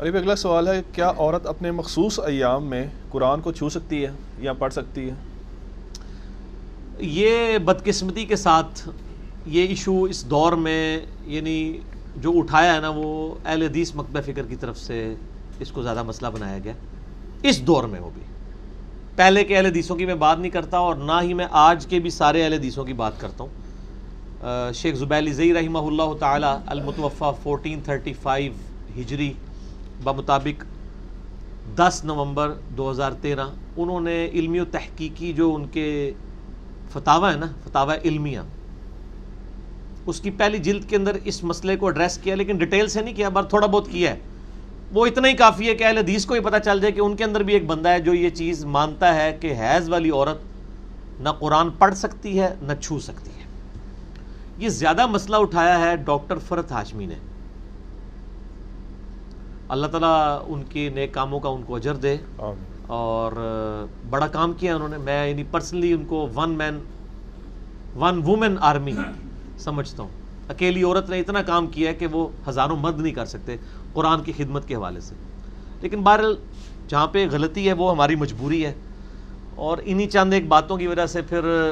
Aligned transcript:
اور 0.00 0.08
یہ 0.08 0.12
اگلا 0.12 0.36
سوال 0.36 0.68
ہے، 0.68 0.82
کیا 0.92 1.12
عورت 1.16 1.46
اپنے 1.46 1.70
مخصوص 1.70 2.20
ایام 2.20 2.64
میں 2.64 2.86
قرآن 3.10 3.40
کو 3.40 3.52
چھو 3.52 3.68
سکتی 3.68 4.04
ہے 4.04 4.10
یا 4.38 4.52
پڑھ 4.52 4.72
سکتی 4.72 5.10
ہے؟ 5.10 5.14
یہ 6.98 7.58
بدقسمتی 7.58 8.24
کے 8.24 8.36
ساتھ 8.36 8.88
یہ 9.46 9.66
ایشو 9.66 10.04
اس 10.04 10.30
دور 10.30 10.52
میں 10.52 11.00
یعنی 11.24 11.78
جو 12.16 12.32
اٹھایا 12.38 12.74
ہے 12.74 12.80
نا، 12.80 12.88
وہ 12.88 13.34
اہل 13.44 13.62
حدیث 13.62 13.94
مکتبہ 13.94 14.20
فکر 14.20 14.42
کی 14.42 14.56
طرف 14.56 14.78
سے 14.78 15.14
اس 15.60 15.70
کو 15.70 15.82
زیادہ 15.82 16.02
مسئلہ 16.02 16.30
بنایا 16.30 16.58
گیا۔ 16.64 16.72
اس 17.42 17.66
دور 17.66 17.84
میں 17.84 18.00
وہ 18.00 18.10
بھی۔ 18.14 18.22
پہلے 19.16 19.44
کے 19.44 19.56
اہل 19.56 19.66
حدیثوں 19.66 19.96
کی 19.96 20.06
میں 20.06 20.14
بات 20.14 20.38
نہیں 20.38 20.50
کرتا 20.50 20.78
اور 20.78 20.94
نہ 20.94 21.20
ہی 21.22 21.34
میں 21.34 21.46
آج 21.50 21.86
کے 21.86 21.98
بھی 21.98 22.10
سارے 22.10 22.42
اہل 22.42 22.52
حدیثوں 22.52 22.84
کی 22.84 22.92
بات 22.92 23.20
کرتا 23.20 23.44
ہوں۔ 23.44 24.72
شیخ 24.72 24.94
زبیل 24.94 25.32
زئی 25.32 25.54
رحمہ 25.54 25.78
اللہ 25.78 26.18
تعالی 26.20 26.56
المتوفہ 26.66 27.32
فورٹین 27.42 27.80
تھرٹی 27.84 28.12
فائیو 28.22 28.52
ہجری 29.00 29.32
بمطابق 30.04 30.64
دس 31.76 32.00
نومبر 32.04 32.52
دو 32.76 32.90
ہزار 32.90 33.12
تیرہ، 33.20 33.46
انہوں 33.76 34.00
نے 34.00 34.28
علمی 34.32 34.60
و 34.60 34.64
تحقیقی 34.64 35.32
جو 35.32 35.54
ان 35.54 35.66
کے 35.66 36.12
فتاوہ 36.92 37.30
ہے 37.32 37.36
نا، 37.36 37.46
فتاوہ 37.64 37.92
علمیہ، 38.04 38.40
اس 40.06 40.20
کی 40.20 40.30
پہلی 40.30 40.58
جلد 40.58 40.88
کے 40.88 40.96
اندر 40.96 41.16
اس 41.24 41.44
مسئلے 41.44 41.76
کو 41.76 41.86
ایڈریس 41.86 42.18
کیا، 42.18 42.34
لیکن 42.34 42.58
ڈیٹیل 42.58 42.86
سے 42.86 43.00
نہیں 43.00 43.14
کیا 43.14 43.28
بار 43.28 43.42
تھوڑا 43.42 43.66
بہت 43.66 43.90
کیا 43.90 44.10
ہے۔ 44.10 44.18
وہ 44.92 45.06
اتنا 45.06 45.28
ہی 45.28 45.32
کافی 45.32 45.68
ہے 45.68 45.74
کہ 45.74 45.84
اہل 45.84 45.98
حدیث 45.98 46.26
کو 46.26 46.34
ہی 46.34 46.40
پتہ 46.40 46.56
چل 46.64 46.80
جائے 46.80 46.92
کہ 46.92 47.00
ان 47.00 47.16
کے 47.16 47.24
اندر 47.24 47.42
بھی 47.42 47.54
ایک 47.54 47.66
بندہ 47.66 47.88
ہے 47.88 48.00
جو 48.00 48.14
یہ 48.14 48.30
چیز 48.30 48.64
مانتا 48.64 49.14
ہے 49.14 49.38
کہ 49.40 49.54
حیض 49.58 49.88
والی 49.88 50.10
عورت 50.10 51.20
نہ 51.20 51.28
قرآن 51.28 51.70
پڑھ 51.70 51.94
سکتی 51.94 52.40
ہے، 52.40 52.54
نہ 52.62 52.72
چھو 52.80 52.98
سکتی 52.98 53.30
ہے۔ 53.30 53.44
یہ 54.58 54.68
زیادہ 54.68 55.06
مسئلہ 55.06 55.36
اٹھایا 55.36 55.78
ہے 55.80 55.96
ڈاکٹر 55.96 56.38
فرت 56.38 56.72
ہاشمی 56.72 57.06
نے۔ 57.06 57.14
اللہ 59.70 59.86
تعالیٰ 59.86 60.44
ان 60.46 60.62
کے 60.68 60.88
نیک 60.88 61.14
کاموں 61.14 61.40
کا 61.40 61.48
ان 61.48 61.62
کو 61.62 61.76
اجر 61.76 61.96
دے۔ 61.96 62.16
اور 62.86 63.32
بڑا 64.10 64.26
کام 64.26 64.52
کیا 64.52 64.74
انہوں 64.74 64.88
نے 64.88 64.98
میں 64.98 65.28
یعنی 65.28 65.44
پرسنلی 65.50 65.92
ان 65.92 66.04
کو 66.04 66.28
one 66.34 66.50
man 66.50 66.78
one 67.96 68.22
woman 68.22 68.56
army 68.60 68.92
سمجھتا 69.58 70.02
ہوں۔ 70.02 70.10
اکیلی 70.48 70.82
عورت 70.82 71.10
نے 71.10 71.20
اتنا 71.20 71.42
کام 71.42 71.66
کیا 71.66 71.90
ہے 71.90 71.94
کہ 71.94 72.06
وہ 72.06 72.28
ہزاروں 72.48 72.76
مرد 72.76 73.00
نہیں 73.00 73.14
کر 73.14 73.24
سکتے 73.26 73.56
قرآن 73.92 74.22
کی 74.22 74.32
خدمت 74.36 74.68
کے 74.68 74.74
حوالے 74.74 75.00
سے۔ 75.00 75.14
لیکن 75.80 76.02
بہرحال 76.02 76.34
جہاں 76.88 77.06
پہ 77.06 77.26
غلطی 77.32 77.68
ہے 77.68 77.72
وہ 77.72 77.90
ہماری 77.90 78.14
مجبوری 78.14 78.66
ہے۔ 78.66 78.72
اور 79.54 79.78
انہی 79.84 80.06
چند 80.06 80.32
ایک 80.32 80.48
باتوں 80.48 80.76
کی 80.76 80.86
وجہ 80.86 81.06
سے 81.06 81.22
پھر 81.22 81.70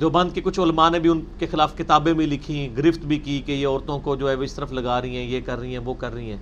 دیوبند 0.00 0.32
کے 0.34 0.40
کچھ 0.40 0.60
علماء 0.60 0.90
نے 0.90 0.98
بھی 0.98 1.10
ان 1.10 1.20
کے 1.38 1.46
خلاف 1.46 1.78
کتابیں 1.78 2.12
بھی 2.12 2.26
لکھی، 2.26 2.68
گرفت 2.78 2.98
بھی 2.98 3.18
کی 3.18 3.42
کہ 3.46 3.52
یہ 3.52 3.66
عورتوں 3.66 3.98
کو 3.98 4.16
جو 4.16 4.30
ہے 4.30 4.34
وہ 4.34 4.42
اس 4.42 4.54
طرف 4.54 4.72
لگا 4.72 5.02
رہی 5.02 5.16
ہیں، 5.16 5.24
یہ 5.24 5.40
کر 5.40 5.58
رہی 5.58 5.70
ہیں، 5.70 5.78
وہ 5.78 5.94
کر 5.94 6.14
رہی 6.14 6.30
ہیں۔ 6.30 6.38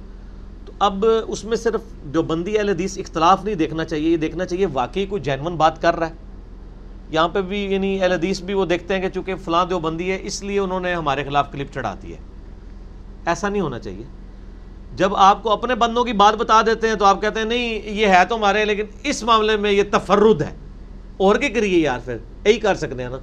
تو 0.67 0.73
اب 0.79 1.05
اس 1.27 1.45
میں 1.45 1.57
صرف 1.57 1.81
جو 2.07 2.23
بندی 2.23 2.59
اہل 2.59 2.69
حدیث 2.69 2.99
اختلاف 2.99 3.45
نہیں 3.45 3.55
دیکھنا 3.55 3.85
چاہیے، 3.85 4.11
یہ 4.11 4.17
دیکھنا 4.17 4.45
چاہیے 4.45 4.67
واقعی 4.73 5.07
کوئی 5.07 5.23
جینون 5.23 5.57
بات 5.57 5.83
کر 5.83 5.97
رہا 5.97 6.09
ہے۔ 6.09 6.13
یہاں 7.11 7.29
پہ 7.29 7.41
بھی 7.41 7.73
یعنی 7.73 8.03
اہل 8.03 8.13
حدیث 8.13 8.41
بھی 8.41 8.55
وہ 8.55 8.67
دیکھتے 8.67 8.95
ہیں 8.95 9.01
کہ 9.01 9.09
چونکہ 9.09 9.35
فلاں 9.35 9.67
جو 9.71 9.79
بندی 9.79 10.11
ہے، 10.11 10.19
اس 10.23 10.43
لیے 10.43 10.59
انہوں 10.59 10.81
نے 10.81 10.95
ہمارے 10.95 11.25
خلاف 11.25 11.53
کلپ 11.53 11.75
چڑھاتی 11.75 12.13
ہے۔ 12.13 12.19
ایسا 13.27 13.49
نہیں 13.49 13.63
ہونا 13.63 13.79
چاہیے۔ 13.79 14.05
جب 14.97 15.17
آپ 15.17 15.43
کو 15.43 15.51
اپنے 15.51 15.75
بندوں 15.75 16.05
کی 16.05 16.13
بات 16.13 16.35
بتا 16.35 16.63
دیتے 16.63 16.89
ہیں 16.89 16.95
تو 16.95 17.05
آپ 17.05 17.21
کہتے 17.21 17.39
ہیں 17.39 17.47
نہیں، 17.47 17.89
یہ 17.89 18.07
ہے 18.07 18.25
تو 18.29 18.37
ہمارے 18.37 18.65
لیکن 18.65 18.85
اس 19.03 19.23
معاملے 19.23 19.57
میں 19.57 19.73
یہ 19.73 19.83
تفرد 19.91 20.43
ہے۔ 20.43 20.57
اور 21.17 21.37
کیا 21.37 21.49
کریے 21.49 21.79
یار 21.79 21.99
پھر، 22.05 22.17
یہی 22.47 22.59
کر 22.61 22.75
سکتے 22.75 23.03
ہیں 23.03 23.11
نا۔ 23.11 23.19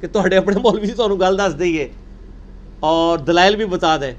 کہ 0.00 0.06
تھوڑے 0.06 0.36
اپنے 0.36 0.58
مولوی 0.58 0.86
جی 0.86 0.92
سے 0.92 0.96
تمہیں 0.96 1.20
گل 1.20 1.38
دس 1.38 1.58
دئیے 1.58 1.88
اور 2.80 3.18
دلائل 3.18 3.56
بھی 3.56 3.64
بتا 3.66 3.96
دیں 3.96 4.12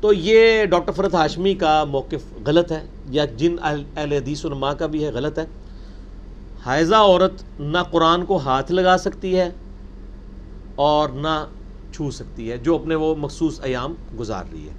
تو 0.00 0.12
یہ 0.12 0.64
ڈاکٹر 0.64 0.92
فرت 0.92 1.14
ہاشمی 1.14 1.54
کا 1.54 1.84
موقف 1.84 2.32
غلط 2.46 2.72
ہے 2.72 2.80
یا 3.10 3.24
جن 3.36 3.56
اہل 3.62 4.12
حدیث 4.12 4.44
علماء 4.46 4.72
کا 4.72 4.86
بھی 4.86 5.04
ہے 5.04 5.10
غلط 5.10 5.38
ہے۔ 5.38 5.44
حائضہ 6.64 6.94
عورت 6.94 7.42
نہ 7.60 7.78
قرآن 7.90 8.24
کو 8.24 8.36
ہاتھ 8.36 8.72
لگا 8.72 8.96
سکتی 8.98 9.36
ہے 9.36 9.48
اور 10.74 11.08
نہ 11.08 11.44
چھو 11.92 12.10
سکتی 12.10 12.50
ہے، 12.50 12.56
جو 12.56 12.74
اپنے 12.74 12.94
وہ 12.94 13.14
مخصوص 13.16 13.60
ایام 13.62 13.94
گزار 14.18 14.44
رہی 14.52 14.66
ہے۔ 14.68 14.74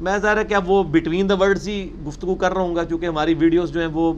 میں 0.00 0.18
ظاہر 0.18 0.36
ہے 0.36 0.44
کہ 0.44 0.54
اب 0.54 0.70
وہ 0.70 0.82
بٹوین 0.82 1.28
دا 1.28 1.34
ورڈز 1.40 1.68
ہی 1.68 1.78
گفتگو 2.08 2.34
کر 2.34 2.52
رہا 2.52 2.62
ہوں 2.62 2.76
گا، 2.76 2.84
کیونکہ 2.84 3.06
ہماری 3.06 3.34
ویڈیوز 3.34 3.72
جو 3.72 3.80
ہیں 3.80 3.88
وہ 3.92 4.12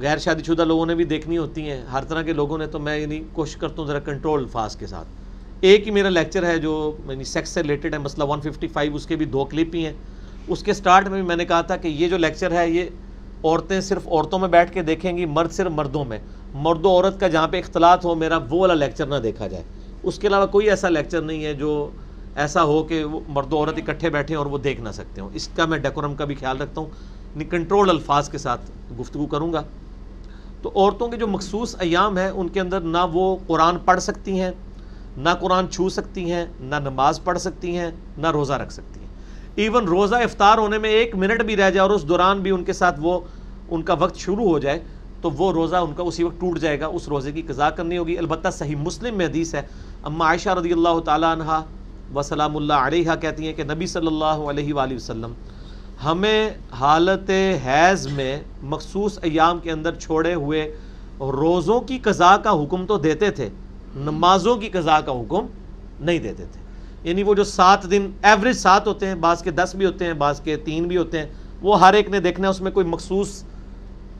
غیر 0.00 0.18
شادی 0.18 0.42
شدہ 0.42 0.64
لوگوں 0.64 0.86
نے 0.86 0.94
بھی 0.94 1.04
دیکھنی 1.04 1.38
ہوتی 1.38 1.70
ہیں۔ 1.70 1.82
ہر 1.82 2.04
طرح 2.04 2.22
کے 2.22 2.32
لوگوں 2.32 2.58
نے 2.58 2.66
تو 2.66 2.78
میں 2.78 2.98
یعنی 2.98 3.22
کوشش 3.32 3.56
کرتا 3.56 3.74
ہوں 3.78 3.86
ذرا 3.86 3.98
کنٹرول 3.98 4.40
الفاظ 4.40 4.76
کے 4.76 4.86
ساتھ۔ 4.86 5.08
ایک 5.60 5.86
ہی 5.86 5.92
میرا 5.92 6.08
لیکچر 6.08 6.44
ہے 6.44 6.58
جو 6.58 6.96
یعنی 7.08 7.24
سیکس 7.24 7.48
سے 7.48 7.62
ریلیٹڈ 7.62 7.94
ہے، 7.94 7.98
مسئلہ 7.98 8.24
155 8.24 8.94
اس 8.94 9.06
کے 9.06 9.16
بھی 9.16 9.26
دو 9.26 9.44
کلپ 9.44 9.74
ہی 9.74 9.86
ہیں۔ 9.86 9.92
اس 10.48 10.62
کے 10.62 10.72
سٹارٹ 10.72 11.08
میں 11.08 11.20
بھی 11.20 11.28
میں 11.28 11.36
نے 11.36 11.44
کہا 11.44 11.60
تھا 11.60 11.76
کہ 11.76 11.88
یہ 11.88 12.08
جو 12.08 12.18
لیکچر 12.18 12.52
ہے، 12.52 12.70
یہ 12.70 12.84
عورتیں 13.44 13.80
صرف 13.80 14.08
عورتوں 14.08 14.38
میں 14.38 14.48
بیٹھ 14.48 14.72
کے 14.72 14.82
دیکھیں 14.82 15.16
گی، 15.16 15.24
مرد 15.24 15.52
صرف 15.52 15.70
مردوں 15.70 16.04
میں۔ 16.04 16.18
مرد 16.54 16.86
و 16.86 16.88
عورت 16.88 17.20
کا 17.20 17.28
جہاں 17.28 17.48
پہ 17.48 17.58
اختلاط 17.58 18.04
ہو، 18.04 18.14
میرا 18.14 18.38
وہ 18.50 18.60
والا 18.60 18.74
لیکچر 18.74 19.06
نہ 19.06 19.14
دیکھا 19.14 19.46
جائے۔ 19.46 19.64
اس 20.02 20.18
کے 20.18 20.28
علاوہ 20.28 20.46
کوئی 20.46 20.70
ایسا 20.70 20.88
لیکچر 20.88 21.20
نہیں 21.20 21.44
ہے 21.44 21.54
جو 21.54 21.90
ایسا 22.36 22.62
ہو 22.62 22.82
کہ 22.82 23.04
وہ 23.04 23.20
مرد 23.28 23.52
و 23.52 23.56
عورت 23.56 23.74
اکٹھے 23.76 24.10
بیٹھیں 24.10 24.36
اور 24.36 24.46
وہ 24.46 24.58
دیکھ 24.58 24.80
نہ 24.80 24.88
سکتے 24.92 25.20
ہوں۔ 25.20 25.28
اس 25.34 25.48
کا 25.48 25.66
میں 25.66 25.78
ڈیکورم 25.78 26.14
کا 26.14 26.24
بھی 26.24 26.34
خیال 26.34 26.60
رکھتا 26.60 26.80
ہوں۔ 26.80 26.88
یعنی 27.34 27.44
کنٹرول 27.44 27.90
الفاظ 27.90 28.28
کے 28.28 28.38
ساتھ 28.38 28.70
گفتگو 29.00 29.26
کروں 29.26 29.52
گا۔ 29.52 29.62
تو 30.62 30.70
عورتوں 30.74 31.08
کے 31.08 31.16
جو 31.16 31.26
مخصوص 31.26 31.74
ایام 31.78 32.18
ہیں، 32.18 32.28
ان 32.28 32.48
کے 32.48 32.60
اندر 32.60 32.80
نہ 32.80 33.04
وہ 33.12 33.36
قرآن 33.46 33.78
پڑھ 33.84 34.00
سکتی 34.00 34.40
ہیں، 34.40 34.50
نہ 35.16 35.28
قرآن 35.40 35.68
چھو 35.70 35.88
سکتی 35.88 36.30
ہیں، 36.32 36.44
نہ 36.60 36.76
نماز 36.82 37.22
پڑھ 37.24 37.38
سکتی 37.38 37.76
ہیں، 37.76 37.90
نہ 38.18 38.30
روزہ 38.30 38.52
رکھ 38.52 38.72
سکتی 38.72 39.00
ہیں۔ 39.00 39.06
ایون 39.54 39.84
روزہ 39.88 40.14
افطار 40.14 40.58
ہونے 40.58 40.78
میں 40.78 40.90
ایک 40.90 41.14
منٹ 41.16 41.42
بھی 41.42 41.56
رہ 41.56 41.70
جائے 41.70 41.78
اور 41.78 41.90
اس 41.90 42.08
دوران 42.08 42.40
بھی 42.40 42.50
ان 42.50 42.64
کے 42.64 42.72
ساتھ 42.72 43.00
وہ، 43.02 43.18
ان 43.68 43.82
کا 43.82 43.94
وقت 43.98 44.16
شروع 44.16 44.48
ہو 44.48 44.58
جائے، 44.58 44.78
تو 45.22 45.30
وہ 45.30 45.52
روزہ 45.52 45.76
ان 45.76 45.92
کا 45.96 46.02
اسی 46.02 46.24
وقت 46.24 46.40
ٹوٹ 46.40 46.58
جائے 46.58 46.80
گا، 46.80 46.86
اس 46.86 47.08
روزے 47.08 47.32
کی 47.32 47.42
قضا 47.42 47.70
کرنی 47.70 47.98
ہوگی۔ 47.98 48.16
البتہ 48.18 48.48
صحیح 48.52 48.76
مسلم 48.76 49.16
میں 49.16 49.26
حدیث 49.26 49.54
ہے، 49.54 49.62
اما 50.02 50.26
عائشہ 50.26 50.50
رضی 50.58 50.72
اللہ 50.72 51.00
تعالیٰ 51.04 51.32
عنہ 51.32 51.60
و 52.14 52.22
سلام 52.22 52.56
اللہ 52.56 52.86
علیہ 52.86 53.10
کہتی 53.20 53.46
ہیں 53.46 53.52
کہ 53.52 53.64
نبی 53.64 53.86
صلی 53.86 54.06
اللہ 54.06 54.46
علیہ 54.50 54.74
وآلہ 54.74 54.94
وسلم 54.94 55.32
ہمیں 56.04 56.50
حالت 56.72 57.30
حیض 57.66 58.06
میں 58.06 58.42
مخصوص 58.62 59.18
ایام 59.22 59.58
کے 59.58 59.70
اندر 59.70 59.94
چھوڑے 59.94 60.34
ہوئے 60.34 60.76
روزوں 61.20 61.80
کی 61.80 61.98
قضا 61.98 62.36
کا 62.36 62.52
حکم 62.52 62.86
تو 62.86 62.96
دیتے 62.96 63.30
تھے، 63.30 63.48
نمازوں 63.96 64.56
کی 64.56 64.68
قضا 64.68 65.00
کا 65.00 65.12
حکم 65.12 65.46
نہیں 66.00 66.18
دیتے 66.18 66.44
تھے۔ 66.52 66.60
یعنی 67.08 67.22
وہ 67.22 67.34
جو 67.34 67.44
سات 67.44 67.90
دن 67.90 68.10
ایوریج 68.22 68.56
سات 68.56 68.86
ہوتے 68.86 69.06
ہیں، 69.06 69.14
بعض 69.14 69.42
کے 69.42 69.50
دس 69.50 69.74
بھی 69.74 69.86
ہوتے 69.86 70.04
ہیں، 70.04 70.12
بعض 70.12 70.40
کے 70.40 70.56
تین 70.56 70.88
بھی 70.88 70.96
ہوتے 70.96 71.18
ہیں، 71.18 71.26
وہ 71.62 71.80
ہر 71.80 71.94
ایک 71.94 72.10
نے 72.10 72.20
دیکھنا 72.20 72.46
ہے، 72.48 72.50
اس 72.50 72.60
میں 72.60 72.72
کوئی 72.72 72.86
مخصوص 72.86 73.44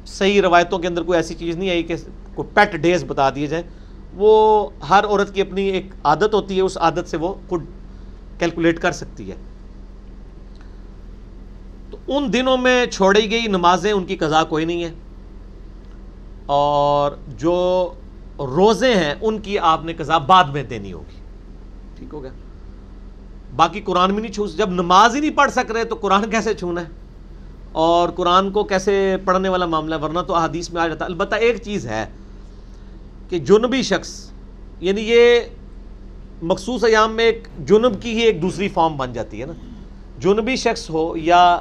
صحیح 0.06 0.43
روایتوں 0.43 0.78
کے 0.78 0.89
اندر 0.89 1.03
کوئی 1.03 1.16
ایسی 1.16 1.34
چیز 1.34 1.56
نہیں 1.56 1.71
آئی 1.71 1.83
کہ 1.83 1.95
کوئی 2.34 2.49
پیٹ 2.55 2.77
ڈیز 2.77 3.05
بتا 3.06 3.31
دیے 3.31 3.47
جائیں۔ 3.47 3.65
وہ 4.15 4.69
ہر 4.89 5.05
عورت 5.05 5.34
کی 5.34 5.41
اپنی 5.41 5.62
ایک 5.62 5.87
عادت 6.05 6.34
ہوتی 6.34 6.56
ہے، 6.56 6.60
اس 6.60 6.78
عادت 6.78 7.10
سے 7.10 7.16
وہ 7.16 7.34
خود 7.49 7.65
کیلکولیٹ 8.39 8.81
کر 8.81 8.93
سکتی 8.93 9.31
ہے۔ 9.31 9.37
ان 12.09 12.33
دنوں 12.33 12.57
میں 12.57 12.87
چھوڑی 12.87 13.31
گئی 13.31 13.47
نمازیں، 13.47 13.93
ان 13.93 14.05
کی 14.05 14.17
قضا 14.17 14.45
کوئی 14.45 14.65
نہیں 14.65 14.85
ہے۔ 14.85 14.91
اور 16.47 17.13
جو 17.29 17.93
روزے 18.39 18.95
ہیں، 18.95 19.15
ان 19.21 19.39
کی 19.39 19.59
آپ 19.59 19.85
نے 19.85 19.93
قضا 19.93 20.19
بعد 20.19 20.45
میں 20.45 20.63
دینی 20.63 20.93
ہوگی۔ 20.93 21.21
ٹھیک 21.99 22.15
ہو 22.15 22.23
گیا۔ 22.23 22.31
باقی 23.57 23.81
قرآن 23.81 24.13
بھی 24.13 24.23
نہیں 24.23 24.33
چھو، 24.33 24.47
جب 24.47 24.71
نماز 24.71 25.15
ہی 25.15 25.21
نہیں 25.21 25.31
پڑھ 25.31 25.51
سک 25.51 25.71
رہے 25.71 25.85
تو 25.85 25.95
قرآن 25.95 26.31
کیسے 26.31 26.55
چھونا 26.55 26.81
ہے؟ 26.81 26.87
اور 27.73 28.09
قرآن 28.09 28.51
کو 28.51 28.65
کیسے 28.65 29.17
پڑھنے 29.25 29.49
والا 29.49 29.67
معاملہ 29.67 29.95
ہے؟ 29.95 30.01
ورنہ 30.01 30.21
تو 30.21 30.35
احادیث 30.35 30.71
میں 30.71 30.83
آ 30.83 30.89
جاتا 30.89 31.05
البتہ 31.05 31.35
ایک 31.35 31.63
چیز 31.63 31.87
ہے 31.87 32.07
کہ 33.29 33.39
جنبی 33.39 33.83
شخص 33.83 34.31
یعنی 34.81 35.01
یہ 35.01 35.41
مخصوص 36.43 36.84
ایام 36.84 37.13
میں 37.13 37.25
ایک 37.25 37.49
جنب 37.59 38.03
کی 38.03 38.11
ہی 38.11 38.21
ایک 38.21 38.43
دوسری 38.43 38.69
فارم 38.69 38.97
بن 38.97 39.13
جاتی 39.13 39.41
ہے 39.41 39.47
نا۔ 39.47 39.53
جنبی 40.19 40.57
شخص 40.57 40.91
ہو 40.91 41.16
یا 41.16 41.61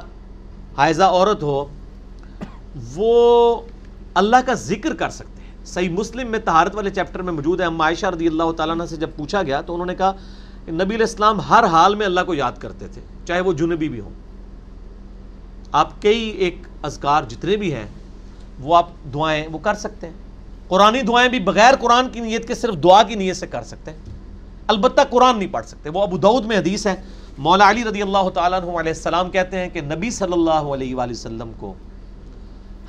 حائزہ 0.78 1.02
عورت 1.02 1.42
ہو، 1.42 1.64
وہ 2.94 3.60
اللہ 4.14 4.36
کا 4.46 4.54
ذکر 4.54 4.94
کر 4.94 5.10
سکتے 5.10 5.42
ہیں۔ 5.42 5.66
صحیح 5.66 5.88
مسلم 5.88 6.30
میں 6.30 6.38
تہارت 6.38 6.76
والے 6.76 6.90
چیپٹر 6.90 7.22
میں 7.22 7.32
موجود 7.32 7.60
ہے۔ 7.60 7.66
ہم 7.66 7.80
عائشہ 7.80 8.06
رضی 8.06 8.26
اللہ 8.26 8.52
تعالیٰ 8.56 8.74
عنہ 8.74 8.84
سے 8.84 8.96
جب 8.96 9.10
پوچھا 9.16 9.42
گیا 9.42 9.60
تو 9.60 9.72
انہوں 9.72 9.86
نے 9.86 9.94
کہا 9.94 10.12
کہ 10.64 10.72
نبی 10.72 10.94
علیہ 10.94 11.06
السلام 11.06 11.40
ہر 11.40 11.64
حال 11.64 11.94
میں 11.94 12.06
اللہ 12.06 12.20
کو 12.20 12.34
یاد 12.34 12.52
کرتے 12.58 12.86
تھے، 12.86 13.00
چاہے 13.24 13.40
وہ 13.40 13.52
جنبی 13.52 13.88
بھی 13.88 14.00
ہوں۔ 14.00 14.10
آپ 15.72 16.02
کئی 16.02 16.28
ایک 16.28 16.62
اذکار 16.82 17.22
جتنے 17.22 17.56
بھی 17.56 17.74
ہیں، 17.74 17.86
وہ 18.60 18.76
آپ 18.76 18.88
دعائیں 19.14 19.46
وہ 19.52 19.58
کر 19.58 19.74
سکتے 19.74 20.06
ہیں۔ 20.06 20.14
قرآن 20.68 20.96
دعائیں 21.08 21.28
بھی 21.30 21.40
بغیر 21.40 21.74
قرآن 21.80 22.08
کی 22.08 22.20
نیت 22.20 22.48
کے 22.48 22.54
صرف 22.54 22.74
دعا 22.82 23.02
کی 23.02 23.14
نیت 23.14 23.36
سے 23.36 23.46
کر 23.46 23.62
سکتے 23.62 23.90
ہیں۔ 23.90 23.98
البتہ 24.66 25.00
قرآن 25.10 25.38
نہیں 25.38 25.52
پڑھ 25.52 25.66
سکتے، 25.66 25.90
وہ 25.90 26.02
ابو 26.02 26.18
دعود 26.18 26.46
میں 26.46 26.58
حدیث 26.58 26.86
ہے۔ 26.86 27.02
مولا 27.38 27.70
علی 27.70 27.84
رضی 27.84 28.02
اللہ 28.02 28.28
تعالیٰ 28.34 28.60
عنہ 28.60 28.70
علیہ 28.70 28.92
السلام 28.92 29.30
کہتے 29.30 29.58
ہیں 29.58 29.68
کہ 29.68 29.80
نبی 29.80 30.10
صلی 30.10 30.32
اللہ 30.32 30.72
علیہ 30.74 30.94
وآلہ 30.94 31.12
وسلم 31.12 31.52
کو 31.58 31.74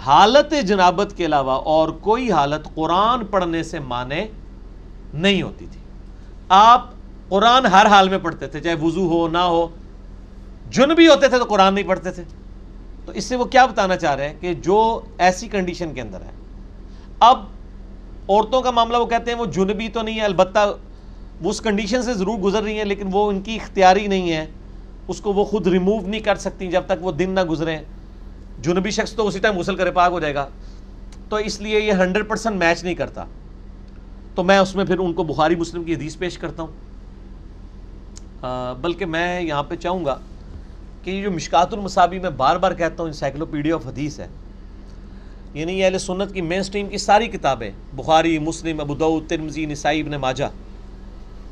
حالت 0.06 0.54
جنابت 0.66 1.14
کے 1.18 1.26
علاوہ 1.26 1.52
اور 1.52 1.90
کوئی 1.90 2.32
حالت 2.32 2.68
قرآن 2.76 3.26
پڑھنے 3.26 3.64
سے 3.64 3.80
مانے 3.80 4.26
نہیں 5.14 5.42
ہوتی 5.42 5.66
تھی۔ 5.72 5.82
آپ 6.50 6.86
قرآن 7.30 7.66
ہر 7.66 7.86
حال 7.86 8.10
میں 8.10 8.18
پڑھتے 8.18 8.48
تھے، 8.48 8.60
چاہے 8.60 8.76
وضو 8.82 9.08
ہو، 9.08 9.28
نہ 9.28 9.38
ہو 9.38 9.68
جنبی 10.70 11.08
ہوتے 11.08 11.28
تھے 11.28 11.38
تو 11.38 11.46
قرآن 11.46 11.74
نہیں 11.74 11.88
پڑھتے 11.88 12.12
تھے۔ 12.12 12.24
تو 13.06 13.12
اس 13.12 13.26
سے 13.26 13.36
وہ 13.36 13.46
کیا 13.46 13.66
بتانا 13.66 13.98
چاہ 13.98 14.16
رہے 14.16 14.30
ہیں 14.30 14.42
کہ 14.42 14.54
جو 14.54 15.00
ایسی 15.18 15.48
کنڈیشن 15.48 15.94
کے 15.94 16.02
اندر 16.02 16.22
ہے۔ 16.22 16.32
اب 17.20 17.38
عورتوں 18.30 18.62
کا 18.62 18.72
معاملہ 18.72 18.98
وہ 18.98 19.06
کہتے 19.06 19.32
ہیں 19.32 19.38
وہ 19.38 19.46
جنبی 19.46 19.90
تو 19.90 20.02
نہیں 20.02 20.20
ہے، 20.20 20.26
البتہ 20.26 20.74
وہ 21.42 21.50
اس 21.50 21.62
کنڈیشن 21.62 22.04
سے 22.04 22.14
ضرور 22.14 22.38
گزر 22.38 22.64
رہی 22.64 22.78
ہیں، 22.78 22.86
لیکن 22.86 23.08
وہ 23.12 23.30
ان 23.30 23.42
کی 23.42 23.56
اختیاری 23.56 24.08
نہیں 24.08 24.32
ہے۔ 24.32 24.46
اس 25.08 25.22
کو 25.22 25.34
وہ 25.34 25.46
خود 25.46 25.68
ریموو 25.68 26.08
نہیں 26.08 26.22
کر 26.22 26.36
سکتی 26.36 26.68
جب 26.68 26.82
تک 26.86 26.94
وہ 27.02 27.12
دن 27.12 27.30
نہ 27.30 27.44
گزریں 27.44 27.80
جنبی 28.62 28.92
شخص 28.92 29.14
تو 29.14 29.28
اسی 29.28 29.40
ٹائم 29.40 29.58
غسل 29.58 29.76
کرے، 29.76 29.92
پاک 29.92 30.12
ہو 30.12 30.20
جائے 30.20 30.36
گا۔ 30.36 30.50
تو 31.30 31.36
اس 31.36 31.62
لیے 31.62 31.82
یہ 31.82 31.94
ہنڈریڈ 31.94 32.30
پرسینٹ 32.30 32.56
میچ 32.56 32.84
نہیں 32.84 32.96
کرتا۔ 32.96 33.26
تو 34.36 34.44
میں 34.44 34.58
اس 34.58 34.76
میں 34.76 34.86
پھر 34.86 35.00
ان 35.00 35.14
کو 35.14 35.24
بخاری 35.24 35.56
مسلم 35.56 35.84
کی 35.84 35.94
حدیث 35.94 36.18
پیش 36.18 36.38
کرتا 36.38 36.64
ہوں۔ 36.64 36.74
بلکہ 38.82 39.06
میں 39.06 39.42
یہاں 39.42 39.64
پہ 39.64 39.76
چاہوں 39.76 40.06
گا 40.06 40.18
کہ 41.04 41.12
یہ 41.12 41.22
جو 41.22 41.32
مشکات 41.32 41.74
المصابی 41.74 42.20
میں 42.20 42.30
بار 42.30 42.56
بار 42.56 42.72
کہتا 42.72 43.04
ہوں 43.04 43.10
انسائکلوپیڈیا 43.10 43.76
آف 43.76 43.88
حدیث 43.88 44.20
ہے۔ 44.20 44.28
یعنی 45.54 45.84
اہل 45.84 45.98
سنت 45.98 46.34
کی 46.34 46.42
مین 46.42 46.64
سٹریم 46.64 46.88
کی 46.88 46.98
ساری 46.98 47.28
کتابیں، 47.28 47.72
بخاری، 47.96 48.40
مسلم، 48.40 48.80
ابو 48.80 49.20
ترمزی 49.28 49.66
نسائی، 49.66 50.02
ابن 50.02 50.12
ماجہ۔ 50.12 50.46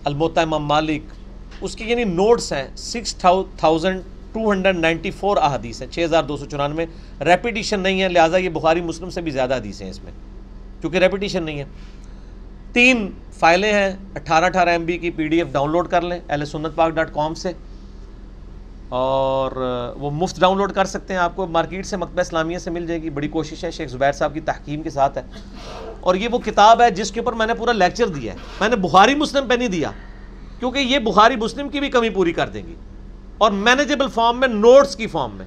الموتا 0.04 0.42
امام 0.42 0.66
مالک، 0.66 1.02
اس 1.62 1.76
کے 1.76 1.86
یعنی 1.86 2.04
نوٹس 2.04 2.54
ہیں 2.54 2.68
six 2.76 3.16
thousand 3.58 4.02
two 4.32 4.52
hundred 4.52 4.76
ninety 4.76 5.12
four 5.12 5.38
احادیث 5.38 5.82
ہیں، 5.82 5.92
چھ 5.92 6.00
ہزار 6.04 6.24
دو 6.24 6.38
سو 6.38 6.46
چورانوے۔ 6.46 6.86
ریپیٹیشن 7.22 7.80
نہیں 7.80 8.02
ہے، 8.02 8.10
لہٰذا 8.10 8.38
یہ 8.38 8.50
بخاری 8.50 8.82
مسلم 8.82 9.10
سے 9.10 9.22
بھی 9.22 9.32
زیادہ 9.32 9.56
حدیث 9.56 9.82
ہیں 9.82 9.90
اس 9.90 10.04
میں۔ 10.04 10.12
کیونکہ 10.82 10.98
ریپیٹیشن 10.98 11.44
نہیں 11.44 11.60
ہے۔ 11.60 11.66
تین 12.74 13.12
فائلیں 13.34 13.74
ہیں، 13.74 13.94
اٹھارہ 14.16 14.46
اٹھارہ 14.46 14.70
ایم 14.70 14.86
بی 14.86 14.98
کی 14.98 15.10
P 15.12 15.28
D 15.28 15.38
F 15.38 15.48
down 15.52 15.72
load 15.72 15.88
کر 15.88 16.02
لیں، 16.02 16.20
اہل 16.30 16.46
سنت 16.46 16.76
پاک 16.76 16.92
ڈاٹ 16.92 17.14
کام 17.14 17.34
سے۔ 17.34 17.52
اور 18.90 19.52
وہ 20.00 20.12
مفت 20.12 20.40
ڈاؤن 20.40 20.58
لوڈ 20.58 20.72
کر 20.72 20.86
سکتے 20.86 21.14
ہیں 21.14 21.22
آپ 21.22 21.36
کو، 21.36 21.48
مارکیٹ 21.48 21.86
سے 21.86 21.98
مکتبہ 21.98 22.22
اسلامیہ 22.22 22.58
سے 22.58 22.70
مل 22.70 22.88
جائے 22.88 23.02
گی۔ 23.02 23.10
بڑی 23.10 23.28
کوشش 23.28 23.64
ہے، 23.64 23.72
شیخ 23.72 23.90
زبیر 23.90 24.12
صاحب 24.12 24.34
کی 24.34 24.40
تحکیم 24.40 24.82
کے 24.82 24.90
ساتھ 24.90 25.18
ہے۔ 25.18 25.24
اور 26.00 26.16
یہ 26.16 26.28
وہ 26.32 26.40
کتاب 26.40 26.82
ہے 26.82 26.92
جس 26.92 27.12
کے 27.12 27.20
اوپر 27.20 27.34
میں 27.34 27.46
نے 27.46 27.54
پورا 27.54 27.72
لیکچر 27.72 28.08
دیا 28.08 28.34
ہے۔ 28.34 28.38
میں 28.60 28.70
نے 28.70 28.76
بخاری 28.76 29.16
مسلم 29.16 29.48
پہ 29.48 29.54
نہیں 29.54 29.68
دیا، 29.68 29.92
کیونکہ 30.60 30.80
یہ 30.80 31.00
بخاری 31.00 31.36
مسلم 31.36 31.70
کی 31.70 31.80
بھی 31.80 31.90
کمی 31.90 32.10
پوری 32.10 32.34
کر 32.34 32.50
دیں 32.50 32.64
گی۔ 32.68 32.76
اور 33.38 33.52
مینیجیبل 33.52 34.08
فارم 34.08 34.40
میں 34.40 34.48
نوٹس 34.48 34.96
کی 34.96 35.08
فارم 35.08 35.36
میں۔ 35.36 35.46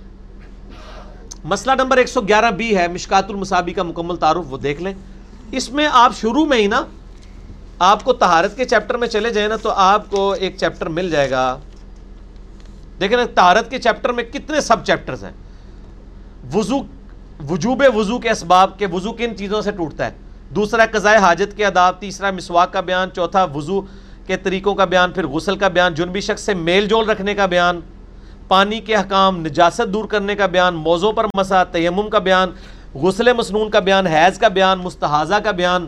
مسئلہ 1.44 1.74
نمبر 1.74 1.96
ایک 1.96 2.08
سو 2.08 2.20
گیارہ 2.20 2.50
بی 2.50 2.76
ہے، 2.76 2.88
مشکات 2.88 3.24
المصابی 3.28 3.72
کا 3.72 3.82
مکمل 3.82 4.16
تعارف، 4.16 4.52
وہ 4.52 4.58
دیکھ 4.58 4.82
لیں۔ 4.82 4.94
اس 5.52 5.70
میں 5.70 5.88
آپ 5.92 6.12
شروع 6.16 6.44
میں 6.44 6.58
ہی 6.58 6.66
نا، 6.66 6.84
آپ 7.78 8.04
کو 8.04 8.12
تہارت 8.12 8.56
کے 8.56 8.64
چیپٹر 8.64 8.96
میں 8.96 9.08
چلے 9.08 9.30
جائیں 9.30 9.48
نا، 9.48 9.56
تو 9.56 9.70
آپ 9.70 10.10
کو 10.10 10.32
ایک 10.32 10.56
چیپٹر 10.56 10.86
مل 10.86 11.10
جائے 11.10 11.30
گا۔ 11.30 11.58
دیکھیں 13.00 13.18
نا 13.18 13.24
تہارت 13.34 13.70
کے 13.70 13.78
چیپٹر 13.78 14.12
میں 14.12 14.24
کتنے 14.24 14.60
سب 14.60 14.84
چیپٹرز 14.84 15.24
ہیں۔ 15.24 15.32
وضو، 16.54 16.76
وجوب 17.48 17.82
وضو 17.94 18.18
کے 18.18 18.30
اسباب 18.30 18.78
کے 18.78 18.86
وضو 18.86 19.12
کن 19.12 19.36
چیزوں 19.36 19.62
سے 19.62 19.70
ٹوٹتا 19.70 20.06
ہے۔ 20.06 20.10
دوسرا، 20.50 20.84
قضاء 20.92 21.16
حاجت 21.16 21.56
کے 21.56 21.64
آداب۔ 21.64 22.00
تیسرا، 22.00 22.30
مسواک 22.30 22.72
کا 22.72 22.80
بیان۔ 22.80 23.08
چوتھا، 23.10 23.44
وضو 23.44 23.80
کے 24.26 24.36
طریقوں 24.36 24.74
کا 24.74 24.84
بیان۔ 24.84 25.12
پھر 25.12 25.26
غسل 25.26 25.56
کا 25.56 25.68
بیان۔ 25.68 25.94
جنبی 25.94 26.20
شخص 26.20 26.42
سے 26.42 26.54
میل 26.54 26.88
جول 26.88 27.10
رکھنے 27.10 27.34
کا 27.34 27.46
بیان۔ 27.46 27.80
پانی 28.48 28.80
کے 28.80 28.96
حکام، 28.96 29.40
نجاست 29.40 29.92
دور 29.92 30.04
کرنے 30.04 30.34
کا 30.34 30.46
بیان۔ 30.46 30.74
موضوع 30.74 31.12
پر 31.12 31.26
مسا، 31.34 31.64
تیمم 31.64 32.10
کا 32.10 32.18
بیان۔ 32.18 32.50
غسل 32.94 33.32
مسنون 33.32 33.70
کا 33.70 33.78
بیان۔ 33.78 34.06
حیض 34.06 34.38
کا 34.38 34.48
بیان۔ 34.48 34.78
مستحاضہ 34.78 35.34
کا 35.34 35.50
بیان۔ 35.50 35.86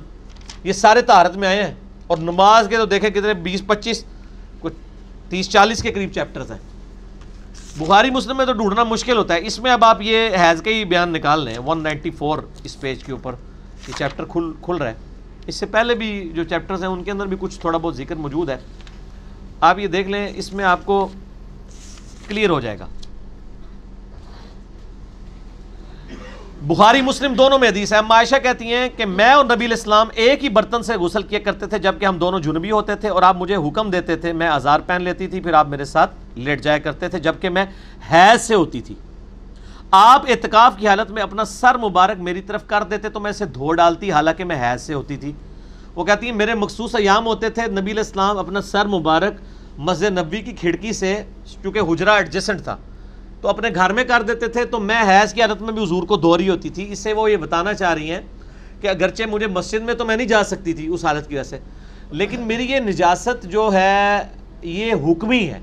یہ 0.65 0.73
سارے 0.73 1.03
تہارت 1.03 1.37
میں 1.37 1.49
آئے 1.49 1.65
ہیں۔ 1.65 1.75
اور 2.07 2.19
نماز 2.19 2.67
کے 2.69 2.77
تو 2.77 2.85
دیکھیں 2.85 3.11
کتنے 3.11 3.35
بیس، 3.35 3.67
پچیس، 3.67 4.05
کچھ 4.61 4.75
تیس، 5.29 5.51
چالیس 5.51 5.83
کے 5.83 5.93
قریب 5.93 6.13
چیپٹرز 6.13 6.51
ہیں۔ 6.51 6.72
بخاری 7.77 8.11
مسلم 8.11 8.37
میں 8.37 8.47
تو 8.47 8.53
ڈھونڈنا 8.53 8.85
مشکل 8.85 9.17
ہوتا 9.17 9.35
ہے۔ 9.35 9.47
اس 9.47 9.59
میں 9.59 9.71
اب 9.71 9.85
آپ 9.85 10.03
یہ 10.03 10.29
حیض 10.37 10.63
کے 10.63 10.75
ہی 10.75 10.85
بیان 10.85 11.13
نکال 11.13 11.45
لیں۔ 11.45 11.59
ون 11.59 11.83
نائنٹی 11.83 12.11
فور 12.11 12.39
اس 12.65 12.81
پیج 12.81 13.05
کے 13.05 13.13
اوپر 13.13 13.33
یہ 13.89 13.93
چیپٹر 13.99 14.25
کھل 14.29 14.53
کھل 14.63 14.77
رہا 14.77 14.89
ہے۔ 14.89 14.95
اس 15.47 15.55
سے 15.55 15.67
پہلے 15.67 15.95
بھی 15.95 16.31
جو 16.35 16.45
چیپٹرز 16.45 16.83
ہیں، 16.83 16.91
ان 16.91 17.05
کے 17.05 17.11
اندر 17.11 17.27
بھی 17.27 17.37
کچھ 17.41 17.61
تھوڑا 17.61 17.79
بہت 17.79 17.97
ذکر 17.97 18.15
موجود 18.15 18.51
ہے۔ 18.51 18.57
آپ 19.61 19.79
یہ 19.79 19.87
دیکھ 19.87 20.09
لیں، 20.09 20.29
اس 20.35 20.53
میں 20.53 20.65
آپ 20.65 20.81
کو 20.85 21.09
کلیئر 22.29 22.51
ہو 22.51 22.61
جائے 22.61 22.79
گا۔ 22.79 22.87
بخاری 26.67 27.01
مسلم 27.03 27.35
دونوں 27.35 27.59
میں 27.59 27.69
حدیث 27.69 27.93
ہے۔ 27.93 27.99
عائشہ 28.11 28.37
کہتی 28.43 28.73
ہیں 28.73 28.89
کہ 28.97 29.07
میں 29.07 29.31
اور 29.31 29.45
نبی 29.45 29.65
الاسلام 29.65 30.09
ایک 30.15 30.45
ہی 30.45 30.49
برتن 30.49 30.83
سے 30.83 30.97
غسل 30.97 31.23
کیا 31.23 31.39
کرتے 31.39 31.67
تھے، 31.67 31.79
جبکہ 31.79 32.07
ہم 32.07 32.19
دونوں 32.19 32.41
جنبی 32.41 32.71
ہوتے 32.71 32.95
تھے 32.95 33.09
اور 33.09 33.23
آپ 33.23 33.37
مجھے 33.37 33.57
حکم 33.57 33.91
دیتے 33.91 34.17
تھے، 34.17 34.33
میں 34.33 34.49
آزار 34.49 34.81
پہن 34.81 35.03
لیتی 35.03 35.27
تھی، 35.27 35.41
پھر 35.41 35.53
آپ 35.53 35.69
میرے 35.69 35.85
ساتھ 35.85 36.15
لیٹ 36.35 36.63
جایا 36.63 36.79
کرتے 36.79 37.09
تھے، 37.09 37.19
جبکہ 37.19 37.49
میں 37.49 37.65
حیض 38.13 38.41
سے 38.41 38.55
ہوتی 38.55 38.81
تھی۔ 38.81 38.95
آپ 39.91 40.23
اعتکاف 40.29 40.77
کی 40.77 40.89
حالت 40.89 41.11
میں 41.11 41.23
اپنا 41.23 41.45
سر 41.45 41.79
مبارک 41.79 42.21
میری 42.21 42.41
طرف 42.41 42.67
کر 42.67 42.83
دیتے 42.83 43.09
تو 43.09 43.21
میں 43.21 43.31
اسے 43.31 43.45
دھو 43.45 43.73
ڈالتی، 43.73 44.13
حالانکہ 44.13 44.45
میں 44.45 44.57
حیض 44.57 44.83
سے 44.83 44.95
ہوتی 44.95 45.17
تھی۔ 45.17 45.33
وہ 45.95 46.05
کہتی 46.05 46.27
ہیں، 46.27 46.35
میرے 46.35 46.55
مخصوص 46.55 46.95
ایام 46.95 47.27
ہوتے 47.27 47.51
تھے، 47.51 47.67
نبی 47.67 47.91
الاسلام 47.91 48.39
اپنا 48.39 48.61
سر 48.61 48.87
مبارک 48.87 49.33
مسجد 49.79 50.19
نبی 50.19 50.41
کی 50.41 50.53
کھڑکی 50.53 50.93
سے، 50.93 51.23
چونکہ 51.63 51.79
حجرہ 51.79 52.11
ایڈجسنٹ 52.11 52.63
تھا۔ 52.63 52.77
تو 53.43 53.49
اپنے 53.49 53.69
گھر 53.75 53.93
میں 53.93 54.05
کر 54.05 54.23
دیتے 54.23 54.49
تھے 54.49 54.65
تو 54.65 54.81
میں 54.81 55.03
حیض 55.03 55.33
کی 55.35 55.41
حالت 55.41 55.63
میں 55.63 55.73
بھی 55.73 55.83
حضور 55.83 56.03
کو 56.03 56.17
دھو 56.17 56.39
رہی 56.39 56.49
ہوتی 56.49 56.71
تھی۔ 56.71 56.93
اس 56.93 56.99
سے 56.99 57.13
وہ 57.13 57.31
یہ 57.31 57.37
بتانا 57.37 57.75
چاہ 57.75 57.95
رہی 57.95 58.11
ہیں 58.11 58.21
کہ 58.81 58.89
اگرچہ 58.89 59.23
مجھے 59.31 59.47
مسجد 59.47 59.83
میں 59.83 59.95
تو 59.95 60.05
میں 60.05 60.17
نہیں 60.17 60.27
جا 60.27 60.45
سکتی 60.45 60.73
تھی 60.73 60.87
اس 60.87 61.05
حالت 61.05 61.29
کی 61.29 61.35
وجہ 61.35 61.43
سے، 61.43 61.59
لیکن 62.11 62.41
میری 62.41 62.65
یہ 62.65 62.79
نجاست 62.79 63.45
جو 63.45 63.71
ہے، 63.73 64.23
یہ 64.63 64.95
حکمی 64.95 65.49
ہے، 65.49 65.59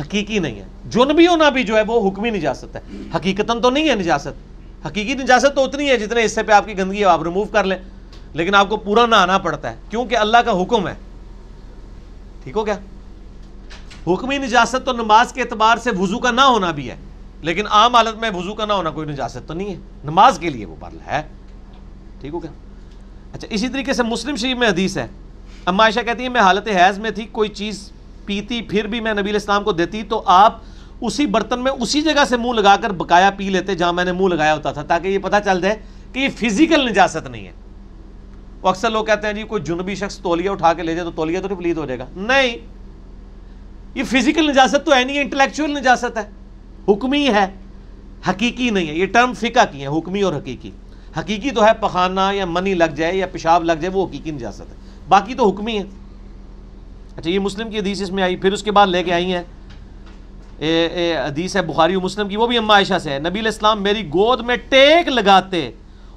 حقیقی 0.00 0.38
نہیں 0.38 0.58
ہے۔ 0.58 0.64
جنبی 0.90 1.26
ہونا 1.26 1.48
بھی 1.48 1.62
جو 1.62 1.76
ہے، 1.76 1.82
وہ 1.86 2.08
حکمی 2.08 2.30
نجاست 2.30 2.76
ہے۔ 2.76 2.80
حقیقتاً 3.14 3.60
تو 3.60 3.70
نہیں 3.70 3.88
ہے 3.88 3.94
نجاست۔ 3.94 4.86
حقیقی 4.86 5.14
نجاست 5.14 5.54
تو 5.54 5.64
اتنی 5.64 5.88
ہے 5.88 5.96
جتنے 5.96 6.24
حصے 6.24 6.42
پہ 6.42 6.52
آپ 6.52 6.66
کی 6.66 6.78
گندگی 6.78 7.04
آپ 7.04 7.22
ریموو 7.22 7.44
کر 7.44 7.64
لیں۔ 7.64 7.78
لیکن 8.32 8.54
آپ 8.54 8.68
کو 8.68 8.76
پورا 8.76 9.06
نہ 9.06 9.14
آنا 9.14 9.38
پڑتا 9.38 9.70
ہے، 9.70 9.76
کیونکہ 9.90 10.16
اللہ 10.16 10.38
کا 10.38 10.62
حکم 10.62 10.88
ہے۔ 10.88 10.94
ٹھیک 12.44 12.56
ہو 12.56 12.64
کیا 12.64 12.74
حکمی 14.06 14.38
نجاست 14.38 14.86
تو 14.86 14.92
نماز 14.92 15.32
کے 15.32 15.42
اعتبار 15.42 15.76
سے 15.76 15.90
وضو 15.98 16.18
کا 16.18 16.30
نہ 16.30 16.40
ہونا 16.40 16.70
بھی 16.70 16.90
ہے۔ 16.90 16.96
لیکن 17.40 17.66
عام 17.66 17.94
حالت 17.94 18.20
میں 18.20 18.30
وضو 18.30 18.54
کا 18.54 18.64
نہ 18.64 18.72
ہونا 18.72 18.90
کوئی 18.90 19.08
نجاست 19.08 19.48
تو 19.48 19.54
نہیں 19.54 19.74
ہے۔ 19.74 19.78
نماز 20.04 20.38
کے 20.38 20.50
لیے 20.50 20.66
وہ 20.66 20.76
پرل 20.80 20.96
ہے۔ 21.06 21.22
ٹھیک 22.20 22.34
ہو 22.34 22.38
کیا 22.38 22.50
اچھا 23.32 23.48
اسی 23.50 23.68
طریقے 23.68 23.92
سے 23.92 24.02
مسلم 24.02 24.36
شریف 24.36 24.56
میں 24.56 24.68
حدیث 24.68 24.98
ہے۔ 24.98 25.06
اما 25.66 25.82
عائشہ 25.82 26.00
کہتی 26.00 26.24
ہے 26.24 26.28
میں 26.28 26.40
حالت 26.40 26.68
حیض 26.68 26.98
میں 26.98 27.10
تھی، 27.10 27.26
کوئی 27.26 27.48
چیز 27.48 27.92
پیتی، 28.24 28.62
پھر 28.62 28.86
بھی 28.86 29.00
میں 29.00 29.14
نبی 29.14 29.30
الاسلام 29.30 29.64
کو 29.64 29.72
دیتی 29.72 30.02
تو 30.02 30.22
آپ 30.26 30.58
اسی 31.00 31.26
برتن 31.26 31.60
میں 31.60 31.72
اسی 31.72 32.02
جگہ 32.02 32.24
سے 32.28 32.36
منہ 32.36 32.52
لگا 32.52 32.76
کر 32.76 32.90
بقایا 32.90 33.30
پی 33.30 33.50
لیتے 33.50 33.74
جہاں 33.74 33.92
میں 33.92 34.04
نے 34.04 34.12
منہ 34.12 34.28
لگایا 34.28 34.54
ہوتا 34.54 34.72
تھا، 34.72 34.82
تاکہ 34.82 35.08
یہ 35.08 35.18
پتہ 35.18 35.36
چل 35.44 35.60
جائے 35.60 35.76
کہ 36.12 36.18
یہ 36.18 36.28
فزیکل 36.28 36.90
نجاست 36.90 37.28
نہیں 37.28 37.46
ہے۔ 37.46 37.52
وہ 38.62 38.68
اکثر 38.68 38.90
لوگ 38.90 39.04
کہتے 39.04 39.26
ہیں 39.26 39.34
جی 39.34 39.42
کوئی 39.42 39.62
جنبی 39.62 39.94
شخص 39.94 40.18
تولیہ 40.18 40.50
اٹھا 40.50 40.72
کے 40.72 40.82
لے 40.82 40.94
جائے 40.94 41.04
تو 41.04 41.10
تولیہ 41.10 41.40
تو 41.40 41.48
نہیں 41.48 41.72
ہو 41.72 41.86
جائے 41.86 41.98
گا۔ 41.98 42.06
نہیں 42.16 42.56
یہ 43.94 44.04
فزیکل 44.04 44.50
نجاست 44.50 44.86
تو 44.86 44.94
ہے 44.94 45.04
نہیں 45.04 45.20
انٹلیکچوئل 45.20 45.70
نجاست 45.70 46.18
ہے۔ 46.18 46.30
حکمی 46.92 47.28
ہے، 47.28 47.46
حقیقی 48.28 48.70
نہیں 48.70 48.88
ہے۔ 48.88 48.94
یہ 48.94 49.06
ٹرم 49.06 49.34
فقہ 49.34 49.72
کی 49.72 49.82
ہے، 49.82 49.86
حکمی 49.86 50.22
اور 50.22 50.34
حقیقی۔ 50.34 50.70
حقیقی 51.18 51.50
تو 51.50 51.64
ہے 51.64 51.70
پخانہ 51.80 52.20
یا 52.32 52.44
منی 52.44 52.74
لگ 52.74 52.84
جائے 52.84 53.16
یا 53.16 53.26
پیشاب 53.26 53.64
لگ 53.64 53.72
جائے، 53.72 53.88
وہ 53.88 54.06
حقیقی 54.06 54.30
نجاست 54.30 54.60
ہے۔ 54.60 54.74
باقی 55.08 55.34
تو 55.34 55.48
حکمی 55.48 55.78
ہے۔ 55.78 55.84
اچھا 57.16 57.30
یہ 57.30 57.38
مسلم 57.38 57.70
کی 57.70 57.78
حدیث 57.78 58.02
اس 58.02 58.10
میں 58.10 58.22
آئی، 58.22 58.36
پھر 58.36 58.52
اس 58.52 58.62
کے 58.62 58.70
بعد 58.70 58.86
لے 58.86 59.02
کے 59.02 59.12
آئی 59.12 59.34
ہیں۔ 59.34 59.42
حدیث 61.26 61.56
ہے 61.56 61.62
بخاری 61.62 61.96
و 61.96 62.00
مسلم 62.00 62.28
کی، 62.28 62.36
وہ 62.36 62.46
بھی 62.46 62.58
اما 62.58 62.74
عائشہ 62.74 62.98
سے 63.02 63.10
ہے۔ 63.10 63.18
نبی 63.18 63.40
الاسلام 63.40 63.82
میری 63.82 64.06
گود 64.06 64.40
میں 64.40 64.56
ٹیک 64.68 65.08
لگاتے 65.08 65.70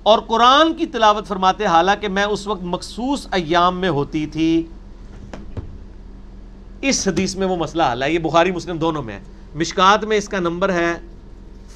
اور 0.03 0.19
قرآن 0.19 0.73
کی 0.73 0.85
تلاوت 0.85 1.27
فرماتے، 1.27 1.65
حالانکہ 1.65 2.07
میں 2.07 2.23
اس 2.23 2.47
وقت 2.47 2.63
مخصوص 2.63 3.27
ایام 3.31 3.79
میں 3.79 3.89
ہوتی 3.89 4.25
تھی۔ 4.25 4.67
اس 6.81 7.07
حدیث 7.07 7.35
میں 7.35 7.47
وہ 7.47 7.55
مسئلہ 7.55 7.83
حل 7.91 8.03
ہے، 8.03 8.11
یہ 8.11 8.19
بخاری، 8.19 8.51
مسلم 8.51 8.77
دونوں 8.77 9.03
میں 9.03 9.13
ہے۔ 9.13 9.19
مشکات 9.55 10.05
میں 10.05 10.17
اس 10.17 10.29
کا 10.29 10.39
نمبر 10.39 10.73
ہے 10.73 10.93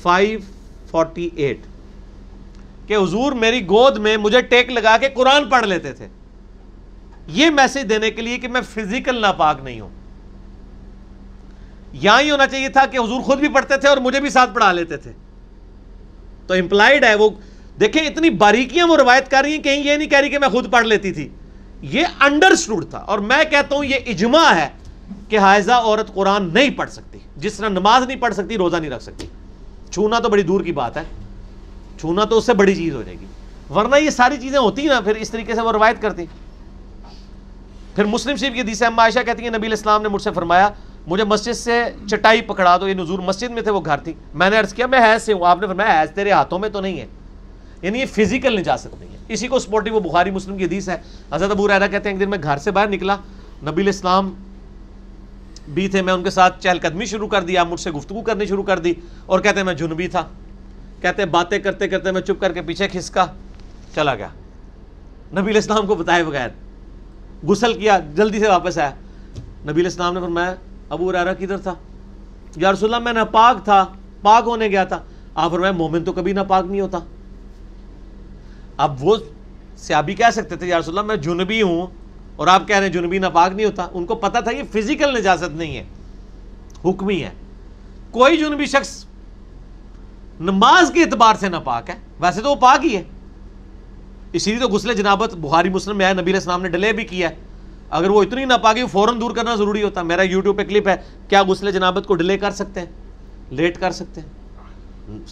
فائیو 0.02 0.40
فورٹی 0.92 1.30
ایٹ 1.36 1.60
کہ 2.88 2.98
حضور 2.98 3.32
میری 3.32 3.68
گود 3.68 3.98
میں 3.98 4.18
مجھے 4.18 4.42
ٹیک 4.42 4.70
لگا 4.70 4.98
کے 4.98 5.10
قرآن 5.10 5.50
پڑھ 5.50 5.66
لیتے 5.66 5.92
تھے۔ 5.92 6.08
یہ 7.28 7.50
میسج 7.50 7.90
دینے 7.90 8.12
کے 8.12 8.22
لیے 8.22 8.38
کہ 8.38 8.48
میں 8.48 8.62
فزیکل 8.62 9.22
ناپاک 9.22 9.58
نہیں 9.64 9.80
ہوں۔ 9.80 9.90
یہاں 11.94 12.22
ہی 12.22 12.32
ہونا 12.32 12.48
چاہیے 12.48 12.70
تھا 12.70 12.86
کہ 12.86 12.98
حضور 12.98 13.22
خود 13.22 13.40
بھی 13.40 13.48
پڑھتے 13.48 13.78
تھے 13.78 13.90
اور 13.90 13.98
مجھے 13.98 14.20
بھی 14.20 14.30
ساتھ 14.30 14.54
پڑھا 14.54 14.72
لیتے 14.72 14.98
تھے۔ 14.98 15.12
تو 16.48 16.54
امپلائڈ 16.54 17.04
ہے 17.04 17.16
وہ، 17.16 17.30
دیکھیں 17.80 18.08
اتنی 18.08 18.30
باریکیاں 18.30 18.88
وہ 18.88 18.98
روایت 18.98 19.32
کر 19.32 19.42
رہی 19.42 19.52
ہیں، 19.52 19.64
کہیں 19.64 19.84
یہ 19.84 19.98
نہیں 19.98 20.10
کہہ 20.10 20.20
رہی 20.20 20.30
کہ 20.30 20.40
میں 20.40 20.50
خود 20.50 20.72
پڑھ 20.72 20.88
لیتی 20.88 21.12
تھی۔ 21.12 21.30
یہ 21.82 22.04
انڈرسٹوڈ 22.20 22.90
تھا 22.90 22.98
اور 22.98 23.20
میں 23.20 23.44
کہتا 23.50 23.76
ہوں 23.76 23.86
یہ 23.86 23.96
اجماع 24.08 24.54
ہے۔ 24.56 24.70
کہ 25.30 25.40
حائزہ 25.40 25.72
عورت 25.72 26.14
قرآن 26.14 26.50
نہیں 26.54 26.70
پڑھ 26.70 26.90
سکتی، 26.90 27.20
جس 27.38 27.54
طرح 27.54 27.70
نماز 27.70 28.04
نہیں 28.04 28.18
پڑھ 28.18 28.34
سکتی، 28.34 28.58
روزہ 28.58 28.78
نہیں 28.78 28.92
رکھ 28.92 29.04
سکتی۔ 29.04 29.28
چھونا 29.92 30.20
تو 30.20 30.30
بڑی 30.30 30.44
دور 30.44 30.62
کی 30.62 30.72
بات 30.72 30.98
ہے، 30.98 31.04
چھونا 32.00 32.24
تو 32.24 32.38
اس 32.38 32.46
سے 32.46 32.54
بڑی 32.54 32.76
چیز 32.76 32.96
ہو 32.96 33.02
جائے 33.02 33.18
گی۔ 33.20 33.26
ورنہ 33.74 33.96
یہ 33.96 34.10
ساری 34.10 34.38
چیزیں 34.38 34.60
ہوتی 34.60 34.86
نا، 34.86 35.02
پھر 35.02 35.16
اس 35.16 35.30
طریقے 35.30 35.56
سے 35.56 35.62
وہ 35.62 35.72
روایت 35.72 36.02
کرتی۔ 36.02 36.26
پھر 37.96 38.06
مسلم 38.06 38.36
شریف 38.36 38.54
کی 38.54 38.62
حدیث 38.62 38.82
اما 38.82 39.02
عائشہ 39.02 39.20
کہتی 39.26 39.44
ہیں، 39.44 39.50
نبی 39.50 39.68
الاسلام 39.68 40.02
نے 40.02 40.08
مجھ 40.08 40.22
سے 40.22 40.32
فرمایا، 40.32 40.70
مجھے 41.08 41.24
مسجد 41.24 41.54
سے 41.54 41.84
چٹائی 42.08 42.42
پکڑا 42.42 42.78
دو، 42.78 42.88
یہ 42.88 42.94
نزور 42.94 43.20
مسجد 43.20 43.50
میں 43.50 43.62
تھے، 43.62 43.72
وہ 43.72 43.82
گھر 43.86 43.98
تھی۔ 43.98 44.14
میں 44.34 44.50
نے 44.50 44.58
عرض 44.58 44.74
کیا، 44.74 44.88
میں 44.88 45.00
حیض 45.00 45.24
سے 45.24 45.34
ہوں، 45.34 45.46
آپ 45.46 45.62
نے 45.62 45.68
فرمایا، 45.68 46.02
حیض 46.02 46.12
تیرے 46.12 46.32
ہاتھوں 46.32 46.60
میں 46.60 46.70
تو 46.70 46.82
نہیں 46.82 47.00
ہے۔ 47.00 47.06
یعنی 47.82 48.00
یہ 48.00 48.06
فزیکل 48.06 48.60
نجاست 48.60 48.88
نہیں 49.00 49.12
ہے۔ 49.12 49.18
اسی 49.28 49.48
کو 49.48 49.60
سپورٹی 49.60 49.90
وہ 49.90 50.00
بخاری 50.00 50.32
مسلم 50.32 50.58
کی 50.58 50.66
حدیث 50.66 50.90
ہے۔ 50.90 50.98
حضرت 51.32 51.52
ابو 51.52 51.68
ریرا 51.68 51.88
کہتے 51.88 52.10
ہیں، 52.10 52.16
ایک 52.16 52.26
دن 52.26 52.30
میں 52.30 52.38
گھر 52.44 52.58
سے 52.58 52.72
باہر 52.72 52.88
نکلا، 52.88 53.16
نبی 53.64 53.82
الاسلام 53.82 54.34
بھی 55.74 55.88
تھے، 55.88 56.02
میں 56.02 56.14
ان 56.14 56.24
کے 56.24 56.30
ساتھ 56.30 56.64
چہل 56.64 56.78
قدمی 56.82 57.06
شروع 57.06 57.28
کر 57.28 57.42
دیا 57.42 57.64
مجھ 57.64 57.80
سے 57.80 57.92
گفتگو 57.92 58.22
کرنی 58.22 58.46
شروع 58.46 58.64
کر 58.64 58.80
دی 58.80 58.94
اور 59.26 59.40
کہتے 59.40 59.58
ہیں 59.58 59.64
میں 59.64 59.74
جنبی 59.74 60.08
تھا۔ 60.08 60.28
کہتے 61.02 61.22
ہیں 61.22 61.30
باتیں 61.30 61.60
کرتے 61.60 61.88
کرتے 61.88 62.12
میں 62.12 62.22
چپ 62.22 62.42
کر 62.42 62.54
کے 62.54 62.62
پیچھے 62.62 62.88
کھسکا، 62.88 63.26
چلا 63.96 64.16
گیا۔ 64.16 64.28
نبی 65.38 65.52
الاسلام 65.52 65.88
کو 65.88 65.96
بتائے 65.96 66.24
بغیر 66.24 66.50
غسل 67.44 67.74
کیا، 67.74 68.00
جلدی 68.16 68.40
سے 68.40 68.48
واپس 68.48 68.78
آیا۔ 68.78 68.92
نبی 69.70 69.82
الاسلام 69.82 70.14
نے 70.14 70.20
فرمایا، 70.20 70.56
ابو 70.90 71.12
ریرا 71.12 71.34
کدھر 71.34 71.58
تھا؟ 71.58 71.74
یا 72.56 72.72
رسول 72.72 72.94
اللہ، 72.94 73.04
میں 73.04 73.14
ناپاک 73.14 73.66
تھا، 73.66 73.86
پاک 74.22 74.44
ہونے 74.46 74.68
گیا 74.68 74.84
تھا۔ 74.84 75.04
آپ 75.36 75.52
فرمایا، 75.52 75.72
مومن 75.72 76.04
تو 76.04 76.14
کبھی 76.14 76.34
ناپاک 76.34 76.66
نہیں 76.66 76.82
ہوتا۔ 76.82 77.00
اب 78.78 79.04
وہ 79.04 79.16
سیابی 79.78 80.14
کہہ 80.14 80.32
سکتے 80.32 80.56
تھے، 80.56 80.68
یا 80.68 80.80
رسول 80.80 80.98
اللہ، 80.98 81.08
میں 81.08 81.16
جنبی 81.16 81.62
ہوں 81.62 81.88
اور 82.36 82.48
آپ 82.48 82.68
کہہ 82.68 82.76
رہے 82.76 82.86
ہیں 82.86 82.94
جنبی 82.94 83.18
ناپاک 83.18 83.54
نہیں 83.54 83.66
ہوتا، 83.66 83.88
ان 83.92 84.06
کو 84.06 84.16
پتا 84.16 84.40
تھا 84.40 84.52
یہ 84.52 84.64
فزیکل 84.72 85.18
نجاست 85.20 85.56
نہیں 85.56 85.78
ہے، 85.78 85.84
حکمی 86.86 87.24
ہے۔ 87.24 87.30
کوئی 88.12 88.38
جنبی 88.38 88.66
شخص 88.66 89.06
نماز 90.40 90.92
کے 90.92 91.04
اعتبار 91.04 91.36
سے 91.40 91.50
ناپاک 91.50 91.90
ہے، 91.90 91.96
ویسے 92.20 92.42
تو 92.42 92.50
وہ 92.50 92.56
پاک 92.56 92.86
ہی 92.86 92.96
ہے۔ 92.96 93.04
اسی 94.34 94.52
لیے 94.52 94.60
تو 94.60 94.68
غسل 94.68 94.94
جنابت 94.94 95.36
بخاری 95.36 95.70
مسلم 95.70 95.98
میں 95.98 96.06
آئے 96.06 96.14
نبی 96.14 96.24
علیہ 96.24 96.36
السلام 96.36 96.62
نے 96.62 96.70
ڈلے 96.70 96.94
بھی 96.94 97.04
کیا 97.04 97.30
ہے۔ 97.30 97.36
اگر 97.90 98.10
وہ 98.10 98.24
اتنی 98.24 98.46
ناپاک 98.46 98.78
ہے 98.78 98.88
فوراً 98.88 99.22
دور 99.22 99.32
کرنا 99.32 99.56
ضروری 99.56 99.84
ہوتا۔ 99.84 100.02
میرا 100.02 100.22
یوٹیوب 100.22 100.58
پہ 100.58 100.64
کلپ 100.64 100.88
ہے، 100.88 100.96
کیا 101.28 101.44
غسل 101.44 101.72
جنابت 101.72 102.08
کو 102.08 102.16
ڈیلے 102.16 102.38
کر 102.38 102.52
سکتے 102.52 102.80
ہیں؟ 102.80 102.88
لیٹ 103.50 103.80
کر 103.80 103.92
سکتے 103.92 104.22
ہیں۔ 104.22 104.28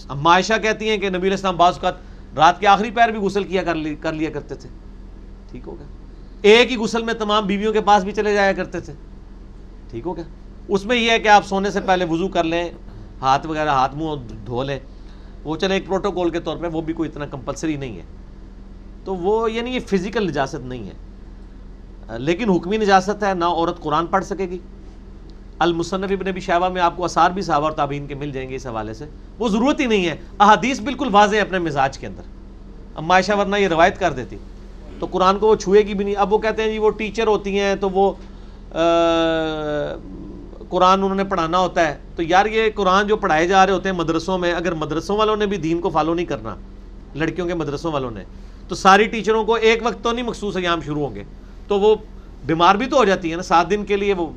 اما 0.09 0.31
عائشہ 0.31 0.53
کہتی 0.61 0.89
ہیں 0.89 0.97
کہ 0.97 1.09
نبی 1.09 1.17
علیہ 1.17 1.31
السلام 1.31 1.57
بعض 1.57 1.73
اوقات 1.73 1.93
رات 2.35 2.59
کے 2.59 2.67
آخری 2.67 2.91
پیر 2.91 3.09
بھی 3.09 3.19
غسل 3.19 3.43
کیا 3.43 3.63
کر 3.63 3.75
لیا 3.75 4.29
کرتے 4.29 4.55
تھے۔ 4.55 4.69
ٹھیک 5.51 5.61
ہو 5.67 5.79
گیا۔ 5.79 5.98
ایک 6.41 6.71
ہی 6.71 6.77
غسل 6.77 7.03
میں 7.03 7.13
تمام 7.13 7.45
بیویوں 7.45 7.73
کے 7.73 7.81
پاس 7.81 8.03
بھی 8.03 8.11
چلے 8.11 8.33
جایا 8.33 8.53
کرتے 8.53 8.79
تھے۔ 8.79 8.93
ٹھیک 9.89 10.05
ہو 10.05 10.15
گیا۔ 10.15 10.23
اس 10.67 10.85
میں 10.85 10.95
یہ 10.95 11.11
ہے 11.11 11.19
کہ 11.19 11.27
آپ 11.27 11.45
سونے 11.45 11.71
سے 11.71 11.81
پہلے 11.81 12.05
وضو 12.05 12.27
کر 12.27 12.43
لیں، 12.43 12.69
ہاتھ 13.21 13.47
وغیرہ، 13.47 13.69
ہاتھ 13.69 13.95
منہ 13.95 14.35
دھو 14.45 14.63
لیں۔ 14.63 14.79
وہ 15.43 15.55
چلے 15.55 15.73
ایک 15.73 15.87
پروٹوکول 15.87 16.29
کے 16.29 16.39
طور 16.39 16.57
پہ، 16.57 16.67
وہ 16.67 16.81
بھی 16.81 16.93
کوئی 16.93 17.09
اتنا 17.09 17.25
کمپلسری 17.25 17.75
نہیں 17.75 17.97
ہے۔ 17.97 18.03
تو 19.05 19.15
وہ 19.15 19.51
یعنی 19.51 19.69
یہ 19.69 19.79
فزیکل 19.79 20.27
نجاست 20.27 20.55
نہیں 20.55 20.89
ہے۔ 20.89 20.93
لیکن 22.17 22.49
حکمی 22.49 22.77
نجاست 22.77 23.23
ہے، 23.23 23.33
نہ 23.33 23.45
عورت 23.45 23.79
قرآن 23.79 24.05
پڑھ 24.05 24.25
سکے 24.25 24.49
گی۔ 24.49 24.57
المصنف 25.59 26.11
ابن 26.11 26.27
ابی 26.27 26.39
شہبہ 26.39 26.69
میں 26.69 26.81
آپ 26.81 26.97
کو 26.97 27.03
اثار 27.03 27.31
بھی 27.31 27.41
صحابہ 27.41 27.63
اور 27.63 27.71
تابعین 27.71 28.07
کے 28.07 28.15
مل 28.15 28.31
جائیں 28.31 28.49
گے 28.49 28.55
اس 28.55 28.67
حوالے 28.67 28.93
سے۔ 28.93 29.05
وہ 29.39 29.49
ضرورت 29.49 29.79
ہی 29.79 29.85
نہیں 29.85 30.07
ہے۔ 30.07 30.15
احادیث 30.39 30.79
بالکل 30.79 31.07
واضح 31.11 31.35
ہے 31.35 31.41
اپنے 31.41 31.59
مزاج 31.59 31.97
کے 31.97 32.07
اندر۔ 32.07 32.21
اب 32.95 33.11
عائشہ 33.11 33.31
ورنہ 33.37 33.55
یہ 33.55 33.67
روایت 33.67 33.99
کر 33.99 34.13
دیتی۔ 34.13 34.37
تو 34.99 35.05
قرآن 35.11 35.37
کو 35.39 35.47
وہ 35.47 35.55
چھوئے 35.55 35.81
گی 35.81 35.93
بھی 35.93 36.05
نہیں۔ 36.05 36.15
اب 36.15 36.33
وہ 36.33 36.37
کہتے 36.37 36.63
ہیں 36.63 36.71
جی 36.71 36.77
وہ 36.79 36.89
ٹیچر 36.97 37.27
ہوتی 37.27 37.59
ہیں 37.59 37.75
تو 37.75 37.89
وہ 37.89 38.11
قرآن 40.69 41.03
انہوں 41.03 41.15
نے 41.15 41.23
پڑھانا 41.23 41.59
ہوتا 41.59 41.87
ہے۔ 41.87 41.97
تو 42.15 42.23
یار 42.23 42.45
یہ 42.45 42.69
قرآن 42.75 43.07
جو 43.07 43.15
پڑھائے 43.17 43.47
جا 43.47 43.65
رہے 43.65 43.73
ہوتے 43.73 43.89
ہیں 43.89 43.95
مدرسوں 43.97 44.37
میں، 44.37 44.53
اگر 44.53 44.73
مدرسوں 44.73 45.17
والوں 45.17 45.37
نے 45.37 45.45
بھی 45.45 45.57
دین 45.57 45.79
کو 45.81 45.89
فالو 45.89 46.13
نہیں 46.13 46.25
کرنا، 46.25 46.55
لڑکیوں 47.15 47.47
کے 47.47 47.53
مدرسوں 47.53 47.91
والوں 47.91 48.11
نے، 48.11 48.23
تو 48.67 48.75
ساری 48.75 49.05
ٹیچروں 49.07 49.43
کو 49.43 49.53
ایک 49.53 49.85
وقت 49.85 50.03
تو 50.03 50.11
نہیں 50.11 50.25
مخصوص 50.25 50.57
ایام 50.57 50.81
شروع 50.81 51.05
ہوں 51.07 51.15
گے۔ 51.15 51.23
تو 51.67 51.79
وہ 51.79 51.95
بیمار 52.45 52.75
بھی 52.75 52.85
تو 52.85 52.97
ہو 52.97 53.05
جاتی 53.05 53.31
ہے 53.31 53.35
نا، 53.35 53.43
سات 53.43 53.69
دن 53.69 53.85
کے 53.85 53.97
لیے 53.97 54.13
وہ 54.13 54.27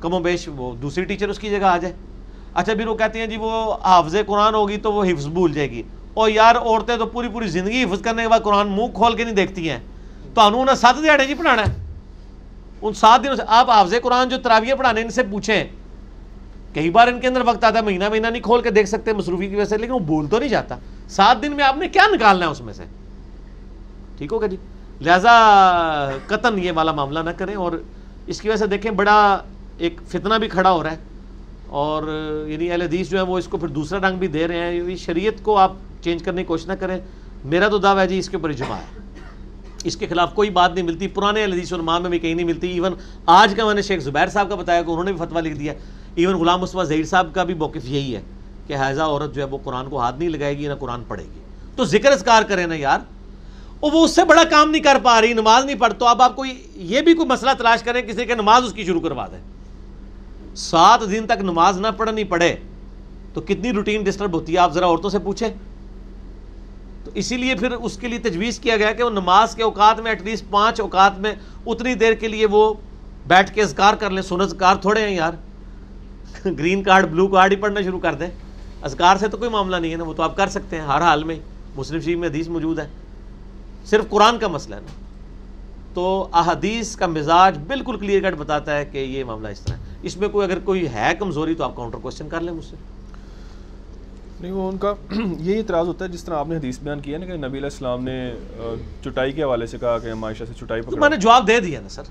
کم 0.00 0.14
و 0.14 0.18
بیش 0.20 0.48
وہ 0.56 0.74
دوسری 0.82 1.04
ٹیچر 1.04 1.28
اس 1.28 1.38
کی 1.38 1.50
جگہ 1.50 1.64
آ 1.64 1.76
جائے۔ 1.76 1.94
اچھا 2.54 2.74
پھر 2.74 2.86
وہ 2.86 2.94
کہتی 2.96 3.18
ہیں 3.18 3.26
جی 3.26 3.36
وہ 3.36 3.50
حافظ 3.84 4.16
قرآن 4.26 4.54
ہوگی 4.54 4.76
تو 4.76 4.92
وہ 4.92 5.04
حفظ 5.04 5.26
بھول 5.26 5.52
جائے 5.52 5.70
گی۔ 5.70 5.82
اور 6.14 6.30
یار 6.30 6.54
عورتیں 6.56 6.96
تو 6.96 7.06
پوری 7.06 7.28
پوری 7.28 7.46
زندگی 7.48 7.82
حفظ 7.84 8.02
کرنے 8.02 8.22
کے 8.22 8.28
بعد 8.28 8.40
قرآن 8.40 8.68
منہ 8.68 8.92
کھول 8.94 9.16
کے 9.16 9.24
نہیں 9.24 9.34
دیکھتی 9.34 9.70
ہیں 9.70 9.78
تو 10.34 10.40
انہوں 10.40 10.64
نے 10.64 10.74
سات 10.74 11.02
دیہڑے 11.02 11.26
جی 11.26 11.34
پڑھانا 11.34 11.62
ہے 11.62 11.72
ان 12.82 12.94
سات 12.94 13.22
دنوں 13.24 13.36
سے 13.36 13.42
آپ 13.48 13.70
حافظ 13.70 13.94
قرآن 14.02 14.28
جو 14.28 14.38
تراویہ 14.38 14.74
پڑھانے 14.74 15.02
ان 15.02 15.10
سے 15.10 15.22
پوچھیں 15.22 15.64
کئی 16.74 16.90
بار 16.90 17.08
ان 17.08 17.20
کے 17.20 17.26
اندر 17.26 17.42
وقت 17.44 17.64
آتا 17.64 17.78
ہے 17.78 17.84
مہینہ 17.84 18.08
مہینہ 18.08 18.26
نہیں 18.26 18.42
کھول 18.42 18.62
کے 18.62 18.70
دیکھ 18.70 18.88
سکتے 18.88 19.12
مصروفی 19.12 19.48
کی 19.48 19.56
وجہ 19.56 19.64
سے 19.64 19.76
لیکن 19.76 19.92
وہ 19.92 19.98
بول 20.06 20.26
تو 20.26 20.38
نہیں 20.38 20.48
جاتا 20.48 20.76
سات 21.08 21.42
دن 21.42 21.52
میں 21.52 21.64
آپ 21.64 21.76
نے 21.76 21.88
کیا 21.88 22.06
نکالنا 22.12 22.46
ہے 22.46 22.50
اس 22.50 22.60
میں 22.60 22.72
سے 22.72 22.84
ٹھیک 24.18 24.32
ہوگا 24.32 24.46
جی 24.46 24.56
لہٰذا 25.00 25.30
قطن 26.26 26.58
یہ 26.58 26.72
والا 26.74 26.92
معاملہ 26.92 27.20
نہ 27.20 27.30
کریں 27.30 27.54
اور 27.54 27.78
اس 28.26 28.40
کی 28.40 28.48
وجہ 28.48 28.56
سے 28.56 28.66
دیکھیں 28.66 28.90
بڑا 28.92 29.16
ایک 29.78 30.00
فتنہ 30.08 30.34
بھی 30.34 30.48
کھڑا 30.48 30.70
ہو 30.70 30.82
رہا 30.82 30.90
ہے 30.90 31.12
اور 31.68 32.02
یعنی 32.48 32.70
اہل 32.70 32.82
حدیث 32.82 33.08
جو 33.10 33.18
ہے 33.18 33.22
وہ 33.22 33.38
اس 33.38 33.48
کو 33.48 33.58
پھر 33.58 33.68
دوسرا 33.70 33.98
رنگ 34.08 34.18
بھی 34.18 34.28
دے 34.28 34.46
رہے 34.48 34.70
ہیں 34.70 34.96
شریعت 34.96 35.42
کو 35.42 35.56
آپ 35.58 35.72
چینج 36.04 36.22
کرنے 36.22 36.42
کی 36.42 36.46
کوشش 36.46 36.66
نہ 36.66 36.72
کریں۔ 36.72 37.00
میرا 37.44 37.68
تو 37.68 37.78
دعویٰ 37.78 38.02
ہے 38.02 38.08
جی 38.08 38.18
اس 38.18 38.28
کے 38.28 38.36
اوپر 38.36 38.50
اجماع 38.50 38.78
ہے۔ 38.78 39.00
اس 39.84 39.96
کے 39.96 40.06
خلاف 40.06 40.34
کوئی 40.34 40.50
بات 40.50 40.74
نہیں 40.74 40.84
ملتی۔ 40.84 41.08
پرانے 41.08 41.44
حدیث 41.44 41.72
علماء 41.72 41.98
میں 41.98 42.10
بھی 42.10 42.18
کہیں 42.18 42.34
نہیں 42.34 42.46
ملتی۔ 42.46 42.68
ایون 42.68 42.94
آج 43.26 43.54
کا 43.56 43.66
میں 43.66 43.74
نے 43.74 43.82
شیخ 43.82 44.02
زبیر 44.02 44.28
صاحب 44.28 44.48
کا 44.48 44.54
بتایا 44.54 44.82
کہ 44.82 44.90
انہوں 44.90 45.04
نے 45.04 45.12
بھی 45.12 45.26
فتویٰ 45.26 45.42
لکھ 45.42 45.58
دیا۔ 45.58 45.72
ایون 46.14 46.34
غلام 46.36 46.60
مصطفیٰ 46.60 46.84
ظہیر 46.84 47.04
صاحب 47.04 47.34
کا 47.34 47.44
بھی 47.44 47.54
موقف 47.54 47.84
یہی 47.84 48.16
ہے 48.16 48.22
کہ 48.66 48.76
حیضہ 48.76 49.02
عورت 49.02 49.34
جو 49.34 49.42
ہے 49.42 49.46
وہ 49.46 49.58
قرآن 49.64 49.88
کو 49.88 50.00
ہاتھ 50.00 50.18
نہیں 50.18 50.28
لگائے 50.28 50.58
گی 50.58 50.68
نہ 50.68 50.74
قرآن 50.74 51.02
پڑھے 51.08 51.24
گی۔ 51.24 51.40
تو 51.76 51.84
ذکر 51.84 52.12
اذکار 52.12 52.42
کریں 52.42 52.66
نا 52.66 52.74
یار۔ 52.74 52.98
اور 53.80 53.92
وہ 53.92 54.04
اس 54.04 54.10
سے 54.10 54.24
بڑا 54.24 54.44
کام 54.44 54.70
نہیں 54.70 54.82
کر 54.82 54.96
پا 55.02 55.20
رہی، 55.20 55.32
نماز 55.32 55.64
نہیں 55.64 55.76
پڑھ، 55.76 55.92
تو 55.98 56.06
اب 56.06 56.22
آپ 56.22 56.36
کوئی 56.36 56.66
یہ 56.76 57.00
بھی 57.00 57.14
کوئی 57.14 57.28
مسئلہ 57.28 57.50
تلاش 57.58 57.82
کریں، 57.82 58.02
کسی 58.02 58.24
کے 58.24 58.34
نماز 58.34 58.64
اس 58.64 58.72
کی 58.72 58.84
شروع 58.84 59.00
کروا 59.00 59.26
دیں۔ 59.26 59.40
سات 60.56 61.00
دن 61.10 61.26
تک 61.26 61.40
نماز 61.40 61.80
نہ 61.80 61.86
پڑھنی 61.96 62.24
پڑے 62.24 62.56
تو 63.34 63.40
کتنی 63.40 63.72
روٹین 63.72 64.02
ڈسٹرب 64.02 64.32
ہوتی 64.32 64.52
ہے؟ 64.52 64.58
آپ 64.58 64.72
ذرا 64.72 64.86
عورتوں 64.86 65.10
سے 65.10 65.18
پوچھیں۔ 65.18 65.48
اسی 67.14 67.36
لیے 67.36 67.54
پھر 67.54 67.70
اس 67.72 67.96
کے 67.96 68.08
لیے 68.08 68.18
تجویز 68.18 68.58
کیا 68.58 68.76
گیا 68.76 68.92
کہ 68.92 69.02
وہ 69.02 69.10
نماز 69.10 69.54
کے 69.54 69.62
اوقات 69.62 70.00
میں 70.00 70.10
ایٹ 70.10 70.22
لیسٹ 70.22 70.44
پانچ 70.50 70.80
اوقات 70.80 71.18
میں 71.18 71.34
اتنی 71.66 71.94
دیر 71.94 72.12
کے 72.12 72.28
لیے 72.28 72.46
وہ 72.46 72.74
بیٹھ 73.26 73.54
کے 73.54 73.62
اذکار 73.62 73.94
کر 73.94 74.10
لیں، 74.10 74.22
سنت 74.22 74.42
اذکار 74.42 74.76
تھوڑے 74.76 75.00
ہیں 75.00 75.14
یار۔ 75.14 75.32
گرین 76.44 76.82
کارڈ، 76.82 77.06
بلو 77.06 77.28
کارڈ 77.28 77.52
ہی 77.52 77.56
پڑھنا 77.56 77.80
شروع 77.80 78.00
کر 78.00 78.14
دیں۔ 78.14 78.26
اذکار 78.82 79.16
سے 79.16 79.28
تو 79.28 79.36
کوئی 79.36 79.50
معاملہ 79.50 79.76
نہیں 79.76 79.92
ہے 79.92 79.96
نا، 79.96 80.04
وہ 80.04 80.14
تو 80.14 80.22
آپ 80.22 80.36
کر 80.36 80.46
سکتے 80.46 80.76
ہیں۔ 80.76 80.84
ہر 80.84 81.00
حال 81.00 81.24
میں 81.24 81.36
مسلم 81.76 82.00
شریف 82.00 82.18
میں 82.18 82.28
حدیث 82.28 82.48
موجود 82.48 82.78
ہے۔ 82.78 82.88
صرف 83.84 84.08
قرآن 84.08 84.38
کا 84.38 84.48
مسئلہ 84.48 84.74
ہے 84.74 84.80
نا۔ 84.80 84.92
تو 85.94 86.28
احادیث 86.32 86.96
کا 86.96 87.06
مزاج 87.06 87.58
بالکل 87.66 87.98
کلیئر 87.98 88.30
کٹ 88.30 88.38
بتاتا 88.38 88.76
ہے 88.76 88.84
کہ 88.84 88.98
یہ 88.98 89.24
معاملہ 89.24 89.48
اس 89.48 89.60
طرح 89.60 89.76
ہے۔ 89.76 89.82
اس 90.02 90.16
میں 90.16 90.28
کوئی 90.28 90.50
اگر 90.50 90.58
کوئی 90.58 90.88
ہے 90.88 91.12
کمزوری 91.18 91.54
تو 91.54 91.64
آپ 91.64 91.76
کاؤنٹر 91.76 91.98
کوشچن 91.98 92.28
کر 92.28 92.40
لیں 92.40 92.52
مجھ 92.52 92.64
سے۔ 92.64 92.76
نہیں 94.40 94.52
وہ 94.52 94.68
ان 94.68 94.78
کا 94.78 94.94
یہی 95.40 95.58
اعتراض 95.58 95.86
ہوتا 95.88 96.04
ہے 96.04 96.10
جس 96.10 96.24
طرح 96.24 96.34
آپ 96.34 96.48
نے 96.48 96.56
حدیث 96.56 96.78
بیان 96.78 97.00
کیا 97.00 97.18
نا 97.18 97.26
کہ 97.26 97.32
نبی 97.32 97.46
علیہ 97.46 97.64
السلام 97.64 98.04
نے 98.04 98.34
چٹائی 99.04 99.32
کے 99.32 99.42
حوالے 99.42 99.66
سے 99.66 99.78
کہا 99.78 99.98
کہ 99.98 100.14
معاشہ 100.14 100.44
سے 100.48 100.52
چٹائی 100.60 100.82
تو 100.82 100.96
میں 100.96 101.08
نے 101.08 101.16
جواب 101.16 101.48
دے 101.48 101.60
دیا 101.60 101.80
نا 101.80 101.88
سر۔ 101.88 102.02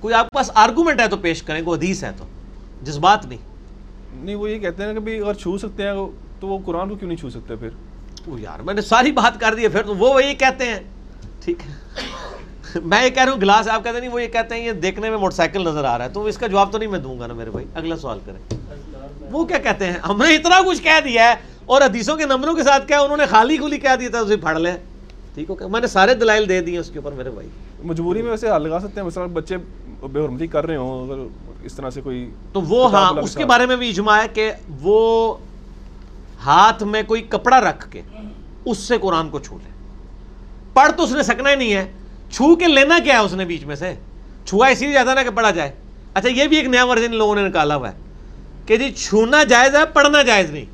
کوئی 0.00 0.14
آپ 0.14 0.24
کے 0.24 0.36
پاس 0.36 0.50
آرگومنٹ 0.54 1.00
ہے 1.00 1.08
تو 1.08 1.16
پیش 1.16 1.42
کریں 1.42 1.62
کوئی 1.64 1.78
حدیث 1.78 2.04
ہے 2.04 2.10
تو۔ 2.16 2.24
جس 2.82 2.96
بات 2.96 3.26
نہیں۔ 3.26 3.38
نہیں 4.14 4.34
وہ 4.34 4.50
یہ 4.50 4.58
کہتے 4.58 4.82
ہیں 4.84 4.94
کہ 4.94 5.00
بھائی 5.00 5.18
اگر 5.18 5.34
چھو 5.34 5.58
سکتے 5.58 5.82
ہیں 5.82 5.92
تو 6.40 6.46
وہ 6.46 6.58
قرآن 6.64 6.88
کو 6.88 6.94
کیوں 6.94 7.08
نہیں 7.08 7.18
چھو 7.18 7.30
سکتے 7.30 7.56
پھر؟ 7.56 7.68
وہ 8.26 8.40
یار 8.40 8.58
میں 8.58 8.74
نے 8.74 8.80
ساری 8.80 9.12
بات 9.12 9.40
کر 9.40 9.54
دی 9.54 9.62
ہے 9.62 9.68
پھر 9.68 9.82
تو 9.82 9.94
وہ 9.96 10.14
وہی 10.14 10.34
کہتے 10.34 10.64
ہیں۔ 10.64 10.80
ٹھیک 11.44 11.58
ہے۔ 11.68 11.74
میں 12.84 13.04
یہ 13.04 13.10
کہہ 13.10 13.24
رہا 13.24 13.32
ہوں 13.32 13.40
گلاس 13.40 13.68
آپ 13.68 13.84
کہتے 13.84 14.00
نہیں 14.00 14.10
وہ 14.10 14.22
یہ 14.22 14.28
کہتے 14.28 14.54
ہیں 14.54 14.66
یہ 14.66 14.72
دیکھنے 14.72 15.10
میں 15.10 15.18
موٹر 15.18 15.34
سائیکل 15.34 15.62
نظر 15.64 15.84
آ 15.84 15.98
رہا 15.98 16.04
ہے۔ 16.04 16.10
تو 16.10 16.24
اس 16.24 16.38
کا 16.38 16.46
جواب 16.46 16.72
تو 16.72 16.78
نہیں 16.78 16.88
میں 16.88 16.98
دوں 16.98 17.18
گا 17.18 17.26
نا 17.26 17.34
میرے 17.34 17.50
بھائی۔ 17.50 17.66
اگلا 17.74 17.96
سوال 17.96 18.18
کریں۔ 18.24 18.56
وہ 19.30 19.44
کیا 19.44 19.58
کہتے 19.58 19.86
ہیں؟ 19.86 19.98
ہم 20.08 20.22
نے 20.22 20.34
اتنا 20.34 20.60
کچھ 20.66 20.82
کہہ 20.82 21.00
دیا 21.04 21.28
ہے۔ 21.28 21.34
اور 21.66 21.82
حدیثوں 21.82 22.16
کے 22.16 22.26
نمبروں 22.26 22.54
کے 22.54 22.62
ساتھ 22.62 22.88
کیا 22.88 23.00
انہوں 23.00 23.16
نے 23.16 23.26
خالی 23.26 23.56
کھلی 23.56 23.78
کہہ 23.78 23.96
دیا 24.00 24.08
تھا 24.08 24.18
اسے 24.18 24.36
پڑھ 24.36 24.58
لیں۔ 24.58 24.76
ٹھیک 25.34 25.50
ہو 25.50 25.68
میں 25.68 25.80
نے 25.80 25.86
سارے 25.86 26.14
دلائل 26.14 26.48
دے 26.48 26.60
دیے 26.60 26.78
اس 26.78 26.90
کے 26.90 26.98
اوپر 26.98 27.12
میرے 27.12 27.30
بھائی۔ 27.30 27.48
مجبوری 27.84 28.22
میں 28.22 28.30
ویسے 28.30 28.46
لگا 28.58 28.80
سکتے 28.80 29.00
ہیں 29.00 29.06
مثلا 29.06 29.26
بچے 29.26 29.56
بے 30.12 30.20
حرمتی 30.20 30.46
کر 30.46 30.66
رہے 30.66 30.76
ہوں 30.76 31.04
اگر 31.04 31.22
اس 31.62 31.74
طرح 31.74 31.90
سے 31.90 32.00
کوئی 32.00 32.30
تو 32.52 32.60
وہ 32.60 32.90
ہاں 32.92 33.12
اس 33.22 33.34
کے 33.34 33.44
بارے 33.44 33.66
میں 33.66 33.76
بھی 33.76 33.88
اجماع 33.88 34.22
ہے 34.22 34.28
کہ 34.34 34.52
وہ 34.80 35.36
ہاتھ 36.46 36.82
میں 36.82 37.02
کوئی 37.02 37.22
کپڑا 37.22 37.60
رکھ 37.60 37.90
کے 37.90 38.02
اس 38.64 38.78
سے 38.78 38.98
قرآن 38.98 39.30
کو 39.30 39.38
چھو 39.38 39.58
لے۔ 39.64 39.70
پڑھ 40.74 40.92
تو 40.96 41.02
اس 41.02 41.12
نے 41.12 41.22
سکنا 41.22 41.50
ہی 41.50 41.54
نہیں 41.54 41.74
ہے۔ 41.74 41.92
چھو 42.30 42.56
کے 42.56 42.66
لینا 42.66 42.98
کیا 43.04 43.14
ہے 43.14 43.18
اس 43.18 43.32
نے 43.32 43.44
بیچ 43.44 43.64
میں 43.64 43.76
سے؟ 43.76 43.94
چھوا 44.44 44.68
اسی 44.68 44.84
لیے 44.84 44.94
جاتا 44.94 45.14
نا 45.14 45.22
کہ 45.22 45.30
پڑھا 45.30 45.50
جائے۔ 45.50 45.72
اچھا 46.14 46.28
یہ 46.28 46.46
بھی 46.46 46.56
ایک 46.56 46.66
نیا 46.66 46.84
ورژن 46.84 47.14
لوگوں 47.14 47.34
نے 47.34 47.48
نکالا 47.48 47.76
ہوا 47.76 47.92
ہے 47.92 47.96
کہ 48.66 48.76
جی 48.76 48.90
چھونا 48.92 49.44
جائز 49.44 49.74
ہے 49.74 49.84
پڑھنا 49.92 50.22
جائز 50.22 50.50
نہیں۔ 50.50 50.64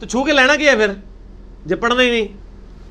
تو 0.00 0.06
چھو 0.06 0.24
کے 0.24 0.32
لینا 0.32 0.56
کیا 0.56 0.72
ہے 0.72 0.76
پھر؟ 0.76 0.92
جب 1.66 1.80
پڑھنا 1.80 2.02
ہی 2.02 2.10
نہیں۔ 2.10 2.26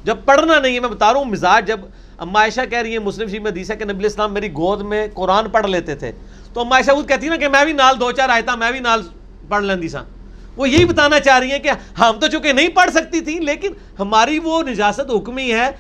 جب 0.04 0.18
پڑھنا 0.26 0.60
نہیں 0.60 0.76
ہے 0.76 0.80
میں 0.80 0.90
بتا 0.90 1.14
رہا 1.14 1.20
ہوں 1.20 1.26
مزاج 1.26 1.68
جب 1.68 1.80
اما 2.18 2.40
عائشہ 2.40 2.62
کہہ 2.70 2.78
رہی 2.78 2.94
ہے 2.94 3.00
مسلم 3.00 3.28
شریف 3.28 3.42
میں 3.42 3.52
دیسا 3.52 3.76
کہ 3.76 3.86
نبی 3.86 4.06
اسلام 4.06 4.34
میری 4.34 4.52
گود 4.52 4.82
میں 4.82 5.08
قرآن 5.14 5.50
پڑھ 5.50 5.68
لیتے 5.68 5.96
تھے۔ 5.96 6.12
تو 6.54 6.62
اما 6.62 6.76
عائشہ 6.76 6.92
خود 6.92 7.08
کہتی 7.08 7.26
ہے 7.26 7.30
نا 7.30 7.36
کہ 7.36 7.48
میں 7.48 7.66
بھی 7.66 7.74
نال 7.74 8.00
دو 8.00 8.12
چار 8.12 8.30
آئے 8.30 8.42
میں 8.60 8.72
بھی 8.72 8.80
نال 8.80 9.02
پڑھ 9.48 9.64
لیندی 9.64 9.88
سا 9.88 10.04
وہ 10.56 10.70
یہی 10.70 10.86
بتانا 10.86 11.20
چاہ 11.20 11.40
رہی 11.40 11.52
ہیں 11.52 11.60
کہ 11.60 11.72
ہم 12.00 12.16
تو 12.20 12.28
چونکہ 12.28 12.54
نہیں 12.54 12.68
پڑھ 12.68 12.92
سکتی 12.92 13.22
تھی 13.22 13.40
لیکن 13.40 13.74
ہماری 14.00 14.40
وہ 14.40 14.64
نجاست 14.64 15.12
حکمی 15.16 15.54
ہے۔ 15.54 15.72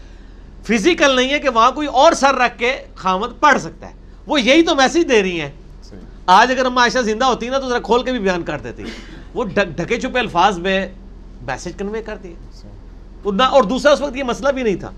فزیکل 0.68 1.16
نہیں 1.16 1.30
ہے 1.30 1.40
کہ 1.40 1.50
وہاں 1.50 1.72
کوئی 1.72 1.88
اور 1.88 2.12
سر 2.12 2.36
رکھ 2.36 2.60
کے 2.60 2.78
خامد 2.96 3.40
پڑھ 3.40 3.62
سکتا 3.62 3.90
ہے۔ 3.90 3.94
وہ 4.28 4.42
یہی 4.42 4.62
تو 4.62 4.76
میسج 4.76 5.10
دے 5.10 5.22
رہی 5.22 5.42
ہیں۔ 5.42 5.52
آج 6.26 6.52
اگر 6.52 6.66
ہم 6.66 6.78
عائشہ 6.78 7.00
زندہ 7.00 7.26
ہوتی 7.26 7.50
نا 7.50 7.60
تو 7.60 7.70
ذرا 7.70 7.80
کھول 7.80 8.04
کے 8.04 8.12
بھی 8.12 8.20
بیان 8.20 8.44
کر 8.44 8.60
دیتی۔ 8.60 8.84
وہ 9.34 9.44
ڈھکے 9.44 10.00
چھپے 10.00 10.20
الفاظ 10.20 10.60
میں 10.60 10.88
میسج 11.41 11.72
کنوے 11.77 12.01
کر 12.01 12.17
دیے۔ 12.17 12.36
اور 13.43 13.63
دوسرا 13.63 13.91
اس 13.91 14.01
وقت 14.01 14.17
یہ 14.17 14.24
مسئلہ 14.24 14.50
بھی 14.50 14.63
نہیں 14.63 14.75
تھا۔ 14.75 14.91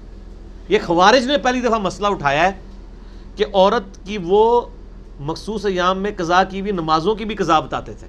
یہ 0.70 0.80
خوارج 0.86 1.26
نے 1.26 1.38
پہلی 1.38 1.62
دفعہ 1.62 1.80
مسئلہ 1.80 2.08
اٹھایا 2.08 2.44
ہے 2.44 2.52
کہ 3.36 3.46
عورت 3.54 4.06
کی 4.06 4.18
وہ 4.24 4.62
مخصوص 5.20 5.66
ایام 5.66 5.98
میں 5.98 6.12
قضا 6.18 6.44
کی 6.44 6.62
بھی 6.62 6.72
نمازوں 6.72 7.16
کی 7.16 7.26
بھی 7.26 7.36
قضا 7.36 7.60
بتاتے 7.60 7.94
تھے۔ 7.94 8.08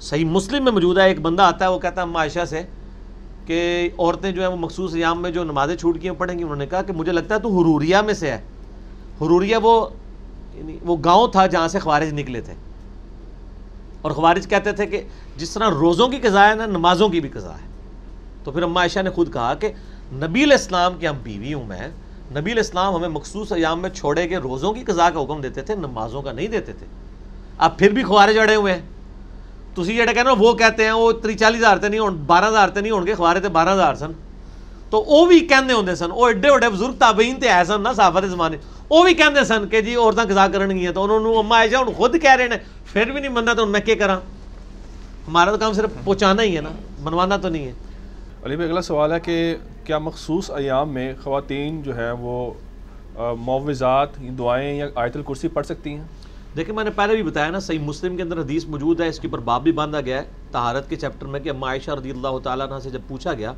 صحیح 0.00 0.24
مسلم 0.24 0.64
میں 0.64 0.72
موجود 0.72 0.98
ہے 0.98 1.08
ایک 1.08 1.20
بندہ 1.20 1.42
آتا 1.42 1.64
ہے 1.64 1.70
وہ 1.70 1.78
کہتا 1.78 2.00
ہے 2.00 2.06
معاشہ 2.06 2.44
سے 2.44 2.62
کہ 3.46 3.88
عورتیں 3.98 4.32
جو 4.32 4.42
ہیں 4.42 4.48
وہ 4.48 4.56
مخصوص 4.56 4.94
ایام 4.94 5.22
میں 5.22 5.30
جو 5.30 5.44
نمازیں 5.44 5.76
چھوٹ 5.76 6.00
کی 6.00 6.08
ہیں 6.08 6.16
پڑھیں 6.16 6.38
گی۔ 6.38 6.42
انہوں 6.42 6.56
نے 6.56 6.66
کہا 6.66 6.82
کہ 6.82 6.92
مجھے 6.92 7.12
لگتا 7.12 7.34
ہے 7.34 7.40
تو 7.40 7.48
حروریہ 7.48 7.96
میں 7.96 8.14
سے 8.14 8.30
ہے۔ 8.30 8.40
حروریہ 9.20 9.56
وہ 9.62 9.88
یعنی 10.54 10.78
وہ 10.82 10.96
گاؤں 11.04 11.28
تھا 11.28 11.46
جہاں 11.46 11.68
سے 11.68 11.78
خوارج 11.78 12.12
نکلے 12.12 12.40
تھے۔ 12.40 12.52
اور 14.06 14.14
خوارج 14.14 14.48
کہتے 14.48 14.72
تھے 14.72 14.86
کہ 14.86 15.02
جس 15.36 15.50
طرح 15.50 15.70
روزوں 15.70 16.08
کی 16.08 16.16
قضا 16.16 16.48
ہے 16.48 16.54
نا، 16.54 16.66
نمازوں 16.66 17.08
کی 17.08 17.20
بھی 17.20 17.28
قضا 17.28 17.52
ہے۔ 17.52 17.66
تو 18.44 18.50
پھر 18.50 18.62
اما 18.62 18.80
عائشہ 18.80 19.00
نے 19.00 19.10
خود 19.10 19.32
کہا 19.32 19.54
کہ 19.54 19.72
نبی 20.12 20.42
الاسلام 20.42 20.98
کی 20.98 21.08
ہم 21.08 21.16
بیوی 21.22 21.54
ہوں 21.54 21.64
میں، 21.64 21.88
نبی 22.40 22.52
الاسلام 22.52 22.94
ہمیں 22.94 23.08
مخصوص 23.08 23.52
ایام 23.52 23.80
میں 23.80 23.90
چھوڑے 23.90 24.28
کے 24.28 24.36
روزوں 24.36 24.72
کی 24.72 24.84
قضا 24.84 25.10
کا 25.10 25.20
حکم 25.20 25.40
دیتے 25.40 25.62
تھے، 25.62 25.74
نمازوں 25.74 26.22
کا 26.22 26.32
نہیں 26.32 26.46
دیتے 26.46 26.72
تھے۔ 26.72 26.86
اب 27.58 27.78
پھر 27.78 27.90
بھی 27.90 28.02
خوارج 28.02 28.38
اڑے 28.38 28.54
ہوئے 28.54 28.74
ہیں۔ 28.74 28.82
تسی 29.74 29.96
جڑے 29.96 30.14
کہنا 30.14 30.30
وہ 30.38 30.52
کہتے 30.52 30.84
ہیں، 30.84 30.92
وہ 30.92 31.12
تری 31.12 31.34
چالی 31.34 31.58
ہزار 31.58 31.76
تے 31.76 31.88
نہیں 31.88 32.00
ہون، 32.00 32.16
بارہ 32.26 32.48
ہزار 32.48 32.68
تے 32.68 32.80
نہیں 32.80 32.92
ہون 32.92 33.06
گے 33.06 33.14
خوارے 33.14 33.40
تے 33.40 33.48
بارہ 33.48 33.72
ہزار 33.72 33.94
سن۔ 33.94 34.12
تو 34.90 35.02
وہ 35.02 35.26
بھی 35.26 35.40
کہندے 35.40 35.72
ہوندے 35.72 35.94
سن، 35.94 36.10
وہ 36.10 36.26
ایڈے 36.26 36.50
وڈے 36.50 36.68
بزرگ 36.68 36.92
تابعین 36.98 37.40
تے 37.40 37.48
ایسا 37.48 37.76
نا 37.76 37.92
صحابہ 37.92 38.20
دے 38.20 38.28
زمانے۔ 38.28 38.56
وہ 38.90 39.02
بھی 39.04 39.14
کہندے 39.14 39.44
سن 39.44 39.68
کہ 39.68 39.80
جی 39.80 39.94
عورتاں 39.94 40.24
قضا 40.24 40.46
کرن 40.48 40.76
گیاں 40.78 40.92
تو 40.92 41.04
انہوں 41.04 41.20
نے 41.22 41.38
اما 41.38 41.56
عائشہ 41.56 41.76
ہن 41.76 41.92
خود 41.92 42.20
کہہ 42.22 42.34
رہے 42.36 42.44
ہیں 42.44 42.58
پھر 42.92 43.10
بھی 43.10 43.20
نہیں 43.20 43.32
مننا 43.32 43.52
تو 43.52 43.66
میں 43.66 43.80
کیا 43.80 43.94
کراں 43.98 44.20
ہمارا 45.28 45.50
تو 45.50 45.58
کام 45.58 45.72
صرف 45.72 45.90
پہنچانا 46.04 46.42
ہی 46.42 46.56
ہے 46.56 46.60
نا 46.60 46.70
منوانا 47.00 47.36
تو 47.36 47.48
نہیں 47.48 47.66
ہے 47.66 47.72
علی 48.44 48.56
بھائی 48.56 48.68
اگلا 48.68 48.82
سوال 48.82 49.12
ہے 49.12 49.20
کہ 49.20 49.56
کیا 49.84 49.98
مخصوص 50.00 50.50
ایام 50.50 50.92
میں 50.94 51.12
خواتین 51.22 51.80
جو 51.82 51.96
ہیں 51.96 52.12
وہ 52.20 52.52
معوضات 53.38 54.18
دعائیں 54.38 54.76
یا 54.76 54.86
آیت 54.94 55.16
الکرسی 55.16 55.48
پڑھ 55.48 55.66
سکتی 55.66 55.94
ہیں 55.94 56.04
دیکھیں 56.56 56.74
میں 56.74 56.84
نے 56.84 56.90
پہلے 56.90 57.14
بھی 57.14 57.22
بتایا 57.22 57.50
نا 57.50 57.58
صحیح 57.60 57.78
مسلم 57.78 58.16
کے 58.16 58.22
اندر 58.22 58.38
حدیث 58.38 58.64
موجود 58.66 59.00
ہے 59.00 59.08
اس 59.08 59.18
کے 59.20 59.28
اوپر 59.28 59.38
باب 59.44 59.62
بھی 59.62 59.72
باندھا 59.72 60.00
گیا 60.00 60.18
ہے 60.18 60.24
طہارت 60.52 60.88
کے 60.90 60.96
چیپٹر 60.96 61.26
میں 61.26 61.40
کہ 61.40 61.50
اما 61.50 61.68
عائشہ 61.68 61.90
رضی 61.90 62.10
اللہ 62.10 62.38
تعالیٰ 62.44 62.66
عنہ 62.68 62.78
سے 62.78 62.90
جب 62.90 63.00
پوچھا 63.08 63.32
گیا 63.32 63.52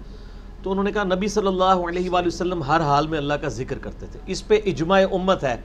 تو 0.63 0.71
انہوں 0.71 0.85
نے 0.85 0.93
کہا 0.93 1.05
نبی 1.05 1.29
صلی 1.29 1.47
اللہ 1.47 1.65
علیہ 1.65 2.11
وآلہ 2.11 2.27
وسلم 2.27 2.63
ہر 2.63 2.81
حال 2.81 3.07
میں 3.07 3.19
اللہ 3.19 3.35
کا 3.35 3.49
ذکر 3.49 3.79
کرتے 3.79 4.07
تھے۔ 4.13 4.19
اس 4.27 4.49
پہ 4.49 4.61
اجماع 4.67 5.03
امت 5.13 5.45
ہے 5.45 5.57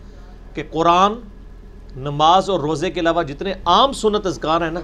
کہ 0.54 0.64
قرآن، 0.72 1.14
نماز 1.96 2.50
اور 2.50 2.60
روزے 2.60 2.92
کے 2.92 3.00
علاوہ 3.00 3.24
جتنے 3.24 3.54
عام 3.66 3.94
سنت 3.94 4.26
اذکار 4.26 4.62
ہیں 4.62 4.72
نا، 4.72 4.80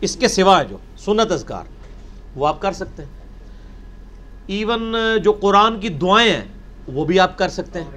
اس 0.00 0.16
کے 0.16 0.28
سوا 0.28 0.60
ہے 0.60 0.64
جو 0.64 0.76
سنت 0.98 1.32
اذکار، 1.32 1.64
وہ 2.36 2.46
آپ 2.46 2.60
کر 2.60 2.72
سکتے 2.72 3.02
ہیں۔ 3.02 3.10
ایون 4.46 4.94
جو 5.24 5.32
قرآن 5.32 5.80
کی 5.80 5.88
دعائیں 5.88 6.30
ہیں، 6.30 6.44
وہ 6.88 7.04
بھی 7.04 7.20
آپ 7.20 7.38
کر 7.38 7.48
سکتے 7.48 7.82
ہیں۔ 7.82 7.90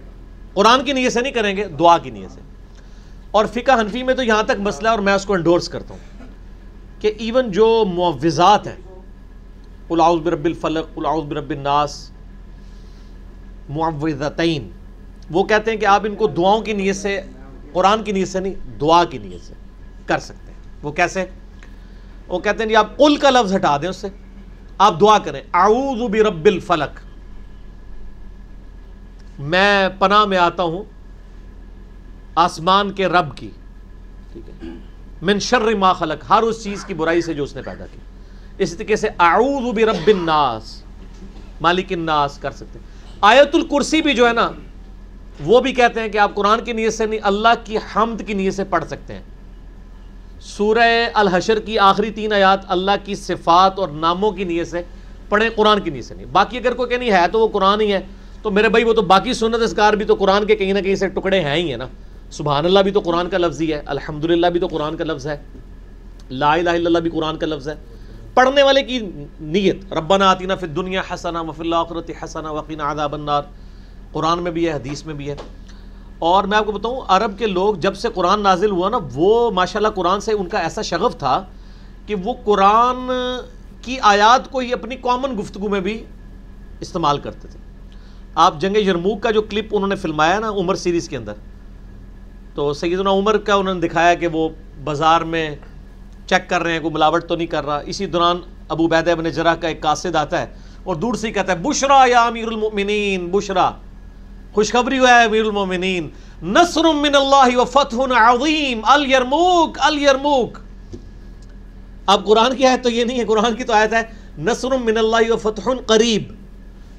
قرآن 0.53 0.84
کی 0.84 0.94
نیت 0.94 1.13
سے 1.13 1.22
نہیں 1.22 1.34
کریں 1.34 1.58
گے، 1.58 1.63
دعا 1.68 1.98
کی 1.98 2.10
نیت 2.10 2.32
سے۔ 2.32 2.41
اور 3.32 3.46
فقہ 3.46 3.72
حنفی 3.72 4.03
میں 4.03 4.13
تو 4.13 4.24
یہاں 4.24 4.44
تک 4.44 4.60
مسئلہ 4.60 4.88
ہے 4.88 4.94
اور 4.94 5.00
میں 5.00 5.13
اس 5.13 5.25
کو 5.25 5.34
انڈورس 5.34 5.70
کرتا 5.70 5.94
ہوں 5.94 6.27
کہ 7.01 7.13
ایون 7.18 7.51
جو 7.51 7.86
معوضات 7.94 8.68
ہیں 8.68 8.75
الاؤز 9.89 10.22
برب 10.22 10.46
الفلق 10.46 10.98
الاؤز 10.98 11.25
برب 11.25 11.50
الناس 11.50 12.12
معوضتین 13.69 14.69
وہ 15.31 15.43
کہتے 15.43 15.72
ہیں 15.72 15.77
کہ 15.77 15.86
آپ 15.86 16.01
ان 16.03 16.15
کو 16.15 16.27
دعاؤں 16.27 16.62
کی 16.62 16.74
نیت 16.74 16.96
سے، 16.96 17.22
قرآن 17.74 18.03
کی 18.03 18.12
نیت 18.12 18.27
سے 18.27 18.39
نہیں، 18.39 18.53
دعا 18.81 19.03
کی 19.03 19.17
نیت 19.17 19.46
سے 19.48 19.53
کر 20.05 20.19
سکتے 20.19 20.51
ہیں۔ 20.51 20.60
وہ 20.84 20.91
کیسے؟ 20.91 21.25
وہ 22.28 22.39
کہتے 22.39 22.63
ہیں 22.63 22.69
جی 22.69 22.75
آپ 22.75 22.97
قل 22.97 23.15
کا 23.15 23.30
لفظ 23.30 23.56
ہٹا 23.56 23.78
دیں 23.78 23.89
اس 23.89 23.95
سے۔ 23.95 24.08
آپ 24.78 25.02
دعا 25.02 25.17
کریں، 25.17 25.41
اعوذ 25.54 26.10
برب 26.12 26.45
الفلق۔ 26.45 26.99
میں 29.39 29.89
پناہ 29.99 30.25
میں 30.25 30.38
آتا 30.38 30.63
ہوں 30.63 30.84
آسمان 32.36 32.91
کے 32.91 33.08
رب 33.08 33.38
کی، 33.38 33.49
ٹھیک 34.34 34.49
ہے، 34.49 34.69
من 35.21 35.39
شر 35.39 35.75
ما 35.75 35.93
خلق۔ 35.93 36.32
ہر 36.32 36.41
اس 36.43 36.63
چیز 36.63 36.86
کی 36.86 36.93
برائی 36.93 37.21
سے 37.21 37.34
جو 37.34 37.43
اس 37.43 37.56
نے 37.56 37.62
پیدا 37.62 37.86
کی۔ 37.86 37.97
اس 38.60 38.74
طریقے 38.74 38.95
سے 38.95 39.08
اعوذ 39.19 39.74
برب 39.74 40.08
الناس، 40.08 40.84
مالک 41.62 41.93
الناس 41.93 42.38
کر 42.38 42.52
سکتے 42.52 42.80
ہیں۔ 42.80 42.86
آیت 43.22 43.56
الکرسی 43.56 44.02
بھی 44.02 44.13
جو 44.13 44.28
ہے 44.28 44.34
نا، 44.34 44.52
وہ 45.43 45.60
بھی 45.60 45.74
کہتے 45.74 46.00
ہیں 46.00 46.08
کہ 46.08 46.17
آپ 46.17 46.36
قرآن 46.36 46.63
کی 46.63 46.74
نیت 46.74 46.93
سے 46.93 47.06
نہیں، 47.06 47.19
اللہ 47.24 47.48
کی 47.63 47.78
حمد 47.78 48.22
کی 48.28 48.34
نیت 48.34 48.54
سے 48.54 48.63
پڑھ 48.63 48.86
سکتے 48.86 49.13
ہیں۔ 49.13 49.22
سورہ 50.41 51.10
الحشر 51.13 51.60
کی 51.60 51.80
آخری 51.80 52.12
تین 52.12 52.34
آیات 52.34 52.60
اللہ 52.67 52.91
کی 53.04 53.15
صفات 53.15 53.80
اور 53.80 53.88
ناموں 53.88 54.32
کی 54.32 54.43
نیت 54.43 54.67
سے 54.67 54.82
پڑھیں، 55.30 55.50
قرآن 55.56 55.80
کی 55.80 55.89
نیت 55.89 56.06
سے 56.06 56.15
نہیں۔ 56.15 56.26
باقی 56.32 56.58
اگر 56.58 56.74
کوئی 56.74 56.89
کہیں 56.89 57.12
ہے 57.12 57.28
تو 57.32 57.39
وہ 57.39 57.48
قرآن 57.48 57.82
ہی 57.82 57.93
ہے۔ 57.93 58.00
تو 58.41 58.52
میرے 58.52 58.69
بھائی، 58.69 58.84
وہ 58.84 58.93
تو 58.93 59.02
باقی 59.02 59.34
سنت 59.34 59.62
اسکار 59.62 59.93
بھی 59.93 60.06
تو 60.06 60.15
قرآن 60.15 60.45
کے 60.45 60.56
کہیں 60.56 60.74
نہ 60.74 60.80
کہیں 60.80 60.95
سے 60.95 61.08
ٹکڑے 61.08 61.41
ہیں 61.41 61.56
ہی 61.56 61.69
ہیں 61.69 61.78
نا۔ 61.78 61.88
سبحان 62.32 62.65
اللہ 62.65 62.80
بھی 62.80 62.91
تو 62.91 63.00
قرآن 63.00 63.30
کا 63.30 63.38
لفظ 63.38 63.62
ہی 63.62 63.74
ہے 63.74 63.82
الحمد 63.86 64.26
بھی 64.52 64.60
تو 64.60 64.67
قرآن 64.67 64.98
کا 64.98 65.04
لفظ 65.04 65.28
ہے۔ 65.28 65.38
لا 66.30 66.54
الہ 66.54 66.69
الا 66.69 66.72
اللہ 66.72 67.00
بھی 67.00 67.10
قرآن 67.10 67.38
کا 67.38 67.45
لفظ 67.48 67.69
ہے۔ 67.69 67.76
پڑھنے 68.39 68.63
والے 68.63 68.84
کی 68.84 68.99
نیت، 69.39 69.93
ربنا 69.93 70.30
آتینا 70.30 70.56
فی 70.56 70.65
الدنیا 70.65 71.02
حسنا 71.13 71.41
وفی 71.41 71.62
الاخرت 71.62 72.12
حسنا 72.23 72.52
وقینا 72.52 72.91
عذاب 72.91 73.13
النار۔ 73.13 73.41
قرآن 74.12 74.39
میں 74.39 74.52
بھی 74.52 74.67
ہے، 74.67 74.73
حدیث 74.73 75.06
میں 75.06 75.13
بھی 75.13 75.30
ہے۔ 75.30 75.36
اور 76.19 76.43
میں 76.43 76.58
آپ 76.58 76.65
کو 76.65 76.71
بتاؤں، 76.71 77.02
عرب 77.08 77.39
کے 77.39 77.47
لوگ 77.47 77.75
جب 77.75 77.95
سے 77.95 78.08
قرآن 78.13 78.41
نازل 78.41 78.71
ہوا 78.71 78.89
نا، 78.89 78.99
وہ 79.13 79.52
ماشاءاللہ 79.52 79.88
قرآن 79.88 80.19
سے 80.19 80.32
ان 80.32 80.47
کا 80.47 80.60
ایسا 80.60 80.82
شغف 80.82 81.17
تھا 81.17 81.45
کہ 82.06 82.15
وہ 82.15 82.34
قرآن 82.45 83.12
کی 83.82 83.97
آیات 84.02 84.52
کو 84.52 84.60
ہی 84.60 84.73
اپنی 84.73 84.95
کامن 84.95 85.39
گفتگو 85.39 85.69
میں 85.69 85.80
بھی 85.80 86.04
استعمال 86.80 87.17
کرتے 87.17 87.47
تھے۔ 87.47 87.60
آپ 88.36 88.60
جنگ 88.60 88.78
یرموک 88.78 89.21
کا 89.21 89.32
جو 89.32 89.41
کلپ 89.41 89.67
انہوں 89.71 89.88
نے 89.88 89.95
فلمایا 89.95 90.39
نا، 90.39 90.49
عمر 90.49 90.75
سیریز 90.75 91.10
کے 91.10 91.17
اندر، 91.17 91.34
تو 92.56 92.73
سیدنا 92.73 93.10
عمر 93.10 93.38
کا 93.38 93.54
انہوں 93.54 93.73
نے 93.73 93.88
دکھایا 93.88 94.13
کہ 94.13 94.28
وہ 94.28 94.49
بازار 94.84 95.21
میں 95.21 95.56
چیک 96.30 96.50
کر 96.50 96.63
رہے 96.63 96.74
ہیں، 96.74 96.80
کوئی 96.80 96.94
ملاوٹ 96.94 97.28
تو 97.28 97.36
نہیں 97.36 97.48
کر 97.48 97.65
رہا۔ 97.65 97.80
اسی 97.86 98.06
دوران 98.06 98.38
ابو 98.70 98.88
بید 98.88 99.08
ابن 99.08 99.30
جرح 99.30 99.54
کا 99.56 99.68
ایک 99.68 99.82
قاصد 99.82 100.15
آتا 100.15 100.42
ہے 100.42 100.46
اور 100.84 100.96
دور 100.96 101.13
سے 101.13 101.28
ہی 101.28 101.34
کہتا 101.34 101.52
ہے، 101.52 101.58
بشرا 101.58 102.06
یا 102.08 102.26
امیر 102.26 102.48
المؤمنین، 102.48 103.28
بشرا۔ 103.28 103.72
خوشخبری 104.54 105.00
ہوا 105.00 105.10
ہے 105.10 105.24
امیر 105.24 105.46
المؤمنین۔ 105.46 106.10
نصر 106.44 106.84
من 106.84 107.15
اللہ 107.15 107.58
و 107.58 107.65
فتح 107.65 107.98
عظیم۔ 108.18 108.82
الیرموک 108.84 109.78
الیرموک 109.80 110.58
اب 112.06 112.26
قرآن 112.26 112.56
کی 112.56 112.65
آیت 112.65 112.84
تو 112.84 112.89
یہ 112.89 113.04
نہیں 113.04 113.20
ہے، 113.20 113.26
قرآن 113.26 113.56
کی 113.56 113.63
تو 113.63 113.74
آیت 113.74 113.94
ہے، 113.94 114.02
نصر 114.38 114.72
من 114.72 114.98
اللہ 114.98 115.32
و 115.32 115.38
فتح 115.38 115.70
قریب۔ 115.86 116.24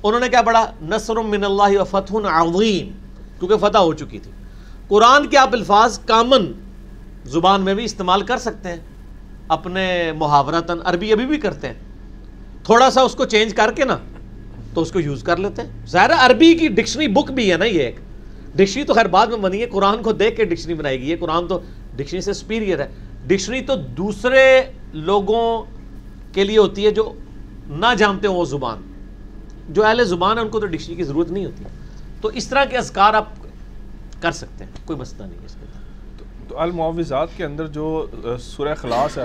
انہوں 0.03 0.21
نے 0.21 0.29
کیا 0.29 0.43
پڑھا؟ 0.43 0.73
نصر 0.83 1.16
من 1.16 1.45
اللہ 1.45 1.81
و 1.81 1.85
فتح 1.85 2.14
عظیم، 2.14 2.88
کیونکہ 3.38 3.57
فتح 3.57 3.79
ہو 3.79 3.95
چکی 3.95 4.19
تھی۔ 4.19 4.31
قرآن 4.88 5.27
کے 5.27 5.38
آپ 5.38 5.49
الفاظ 5.53 5.99
کامن 5.99 6.53
زبان 7.25 7.61
میں 7.61 7.75
بھی 7.75 7.85
استعمال 7.85 8.23
کر 8.23 8.38
سکتے 8.38 8.69
ہیں۔ 8.69 8.89
اپنے 9.50 10.12
محاورتاً 10.12 10.78
عربی 10.84 11.12
ابھی 11.12 11.26
بھی 11.26 11.38
کرتے 11.38 11.66
ہیں۔ 11.66 11.74
تھوڑا 12.64 12.90
سا 12.90 13.00
اس 13.00 13.14
کو 13.14 13.24
چینج 13.24 13.54
کر 13.54 13.72
کے 13.76 13.84
نا، 13.84 13.98
تو 14.74 14.80
اس 14.80 14.92
کو 14.92 15.00
یوز 15.00 15.22
کر 15.22 15.36
لیتے 15.36 15.62
ہیں۔ 15.62 15.86
ظاہر 15.86 16.10
عربی 16.18 16.54
کی 16.54 16.68
ڈکشنری 16.68 17.08
بک 17.08 17.30
بھی 17.30 17.52
ہے 17.52 17.56
نا 17.56 17.64
یہ 17.64 17.80
ایک۔ 17.80 17.96
ڈکشنری 18.54 18.86
تو 18.86 18.94
خیر 18.94 19.06
بعد 19.06 19.26
میں 19.26 19.36
بنی 19.36 19.60
ہے، 19.60 19.66
قرآن 19.66 20.02
کو 20.02 20.12
دیکھ 20.12 20.36
کے 20.36 20.44
ڈکشنری 20.44 20.74
بنائی 20.74 21.00
گئی 21.00 21.10
ہے۔ 21.10 21.16
قرآن 21.16 21.46
تو 21.46 21.60
ڈکشنری 21.96 22.20
سے 22.20 22.32
سپیریئر 22.32 22.80
ہے۔ 22.80 22.88
ڈکشنری 23.26 23.60
تو 23.60 23.76
دوسرے 23.76 24.62
لوگوں 24.92 25.64
کے 26.32 26.44
لیے 26.44 26.58
ہوتی 26.58 26.86
ہے 26.86 26.90
جو 26.90 27.12
نہ 27.68 27.94
جانتے 27.98 28.28
ہوں 28.28 28.36
وہ 28.36 28.44
زبان۔ 28.44 28.78
جو 29.68 29.84
اہل 29.84 30.04
زبان 30.04 30.38
ہے 30.38 30.42
ان 30.42 30.48
کو 30.48 30.60
تو 30.60 30.66
ڈکشنری 30.66 30.94
کی 30.94 31.02
ضرورت 31.02 31.30
نہیں 31.30 31.44
ہوتی۔ 31.44 31.64
تو 32.20 32.28
اس 32.28 32.48
طرح 32.48 32.64
کے 32.64 32.76
اذکار 32.76 33.14
آپ 33.14 33.26
کر 34.20 34.32
سکتے 34.32 34.64
ہیں، 34.64 34.70
کوئی 34.84 34.98
مسئلہ 34.98 35.26
نہیں 35.26 35.38
ہے 35.42 35.60
تو 36.50 36.58
المعوضات 36.58 37.28
کے 37.36 37.44
اندر 37.44 37.66
جو 37.66 38.06
سورہ 38.40 38.74
خلاص 38.74 39.18
ہے، 39.18 39.24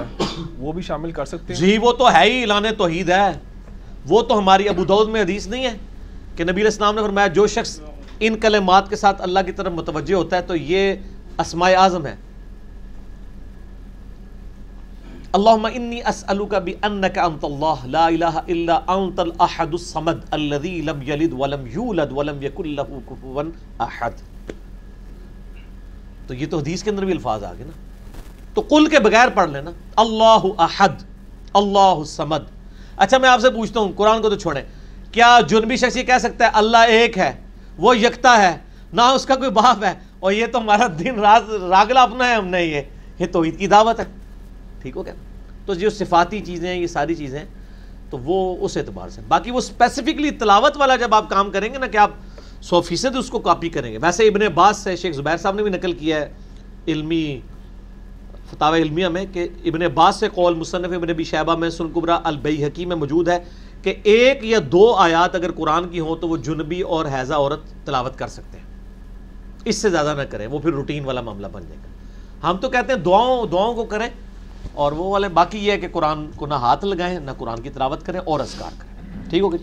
وہ 0.57 0.71
بھی 0.71 0.81
شامل 0.81 1.11
کر 1.11 1.25
سکتے 1.25 1.53
ہیں؟ 1.53 1.59
جی 1.59 1.77
وہ 1.81 1.91
تو 1.91 2.11
ہے 2.13 2.23
ہی، 2.23 2.41
اعلان 2.41 2.63
توحید 2.77 3.09
ہے۔ 3.09 3.31
وہ 4.09 4.21
تو 4.21 4.38
ہماری 4.38 4.67
ابو 4.69 4.85
دعود 4.85 5.09
میں 5.09 5.21
حدیث 5.21 5.47
نہیں 5.47 5.63
ہے 5.65 5.73
کہ 6.35 6.43
نبی 6.43 6.61
علیہ 6.61 6.65
السلام 6.65 6.95
نے 6.95 7.01
فرمایا، 7.01 7.27
جو 7.27 7.47
شخص 7.47 7.79
ان 8.19 8.38
کلمات 8.39 8.89
کے 8.89 8.95
ساتھ 8.95 9.21
اللہ 9.21 9.39
کی 9.45 9.51
طرف 9.51 9.73
متوجہ 9.73 10.13
ہوتا 10.15 10.38
ہے 10.38 10.41
تو 10.41 10.55
یہ 10.55 10.93
اسماء 11.39 11.71
اعظم 11.77 12.05
ہے۔ 12.05 12.15
اللہم 15.33 15.65
انی 15.73 16.01
اسألوک 16.01 16.53
بأنک 16.65 17.17
انت 17.17 17.43
اللہ، 17.43 17.85
لا 17.85 18.05
الہ 18.05 18.35
الا 18.38 18.79
انت 18.88 19.19
الاحد 19.19 19.73
الصمد 19.73 20.21
الذي 20.31 20.79
لم 20.81 21.01
یلد 21.01 21.33
ولم 21.33 21.67
یولد 21.73 22.11
ولم 22.11 22.41
یکن 22.41 22.69
له 22.75 23.01
کفوا 23.09 23.43
احد۔ 23.79 24.23
تو 26.27 26.33
یہ 26.33 26.45
تو 26.47 26.57
حدیث 26.57 26.83
کے 26.83 26.89
اندر 26.89 27.05
بھی 27.05 27.13
الفاظ 27.13 27.43
آگے 27.43 27.63
نا۔ 27.63 27.71
تو 28.53 28.61
قل 28.61 28.88
کے 28.88 28.99
بغیر 28.99 29.27
پڑھ 29.33 29.49
لینا۔ 29.49 29.71
اللہ 29.95 30.61
احد، 30.61 30.89
اللہ 31.53 31.79
الصمد۔ 31.79 32.38
اچھا 32.97 33.17
میں 33.17 33.29
آپ 33.29 33.39
سے 33.39 33.49
پوچھتا 33.49 33.79
ہوں، 33.79 33.91
قرآن 33.95 34.21
کو 34.21 34.29
تو 34.29 34.35
چھوڑیں۔ 34.35 34.61
کیا 35.11 35.39
جنبی 35.47 35.75
شخص 35.75 35.97
یہ 35.97 36.03
کہہ 36.03 36.17
سکتا 36.19 36.45
ہے، 36.45 36.49
اللہ 36.53 36.77
ایک 36.77 37.17
ہے، 37.17 37.33
وہ 37.77 37.97
یکتا 37.97 38.41
ہے، 38.41 38.57
نہ 38.93 39.01
اس 39.01 39.25
کا 39.25 39.35
کوئی 39.35 39.49
باپ 39.49 39.83
ہے۔ 39.83 39.93
اور 40.19 40.31
یہ 40.31 40.45
تو 40.45 40.59
ہمارا 40.59 40.88
دن 40.99 41.19
رات 41.19 41.49
راگلا 41.49 42.01
اپنا 42.01 42.27
ہے، 42.27 42.35
ہم 42.35 42.47
نے 42.47 42.63
یہ 42.63 42.81
یہ 43.19 43.25
توحید 43.31 43.59
کی 43.59 43.67
دعوت 43.67 43.99
ہے۔ 43.99 44.05
ٹھیک 44.81 44.97
ہو 44.97 45.05
گیا۔ 45.05 45.13
تو 45.65 45.73
جو 45.73 45.89
صفاتی 45.89 46.39
چیزیں 46.39 46.69
ہیں، 46.69 46.81
یہ 46.81 46.88
ساری 46.88 47.15
چیزیں 47.15 47.43
تو 48.09 48.17
وہ 48.17 48.57
اس 48.65 48.77
اعتبار 48.77 49.09
سے۔ 49.09 49.21
باقی 49.27 49.51
وہ 49.51 49.57
اسپیسیفکلی 49.57 50.31
تلاوت 50.31 50.77
والا 50.77 50.95
جب 50.95 51.15
آپ 51.15 51.29
کام 51.29 51.51
کریں 51.51 51.73
گے 51.73 51.77
نا، 51.77 51.88
کہ 51.88 51.97
آپ 51.97 52.11
سو 52.65 52.82
فیصد 52.82 53.15
اس 53.15 53.30
کو 53.30 53.39
کاپی 53.39 53.69
کریں 53.69 53.91
گے۔ 53.91 53.97
ویسے 54.01 54.28
ابن 54.28 54.41
عباس 54.41 54.78
سے 54.78 54.95
شیخ 54.95 55.15
زبیر 55.15 55.38
صاحب 55.38 55.56
نے 55.56 55.63
بھی 55.63 55.71
نقل 55.71 55.93
کیا 55.93 56.21
ہے 56.21 56.34
علمی 56.88 57.39
فتح 58.49 58.75
علمیہ 58.75 59.08
میں 59.08 59.25
کہ 59.34 59.47
ابن 59.65 59.82
عباس 59.82 60.15
سے 60.15 60.30
قول 60.34 60.56
مصنف 60.56 60.93
ابن 60.95 61.10
ابی 61.10 61.23
شہبہ 61.23 61.56
میں 61.56 61.69
سلقبرا 61.69 62.19
البئی 62.23 62.65
حکیم 62.65 62.88
میں 62.88 62.95
موجود 62.95 63.28
ہے 63.28 63.39
کہ 63.82 63.93
ایک 64.04 64.45
یا 64.45 64.60
دو 64.71 64.93
آیات 64.93 65.36
اگر 65.36 65.51
قرآن 65.51 65.89
کی 65.89 65.99
ہوں 65.99 66.15
تو 66.15 66.28
وہ 66.28 66.38
جنبی 66.38 66.82
اور 66.82 67.06
حیضہ 67.06 67.34
عورت 67.34 67.86
تلاوت 67.86 68.17
کر 68.17 68.28
سکتے 68.28 68.58
ہیں۔ 68.58 68.65
اس 69.65 69.75
سے 69.75 69.89
زیادہ 69.89 70.13
نہ 70.17 70.21
کریں، 70.21 70.47
وہ 70.47 70.60
پھر 70.60 70.71
روٹین 70.71 71.06
والا 71.06 71.21
معاملہ 71.21 71.47
بن 71.51 71.62
جائے 71.62 71.78
گا۔ 71.84 72.49
ہم 72.49 72.58
تو 72.58 72.69
کہتے 72.69 72.93
ہیں 72.93 72.99
دعاؤں 72.99 73.47
دعاؤں 73.47 73.73
کو 73.73 73.86
کریں 73.86 74.10
اور 74.73 74.91
وہ 74.91 75.12
والے، 75.12 75.28
باقی 75.28 75.58
یہ 75.58 75.71
ہے 75.71 75.78
کہ 75.78 75.88
قرآن 75.91 76.32
کو 76.36 76.45
نہ 76.45 76.54
ہاتھ 76.54 76.86
لگائیں، 76.86 77.19
نہ 77.19 77.32
قرآن 77.38 77.60
کی 77.60 77.69
تلاوت 77.69 78.06
کریں 78.06 78.19
اور 78.19 78.39
اذکار 78.39 78.71
کریں۔ 78.78 79.30
ٹھیک 79.30 79.41
ہوگی 79.41 79.58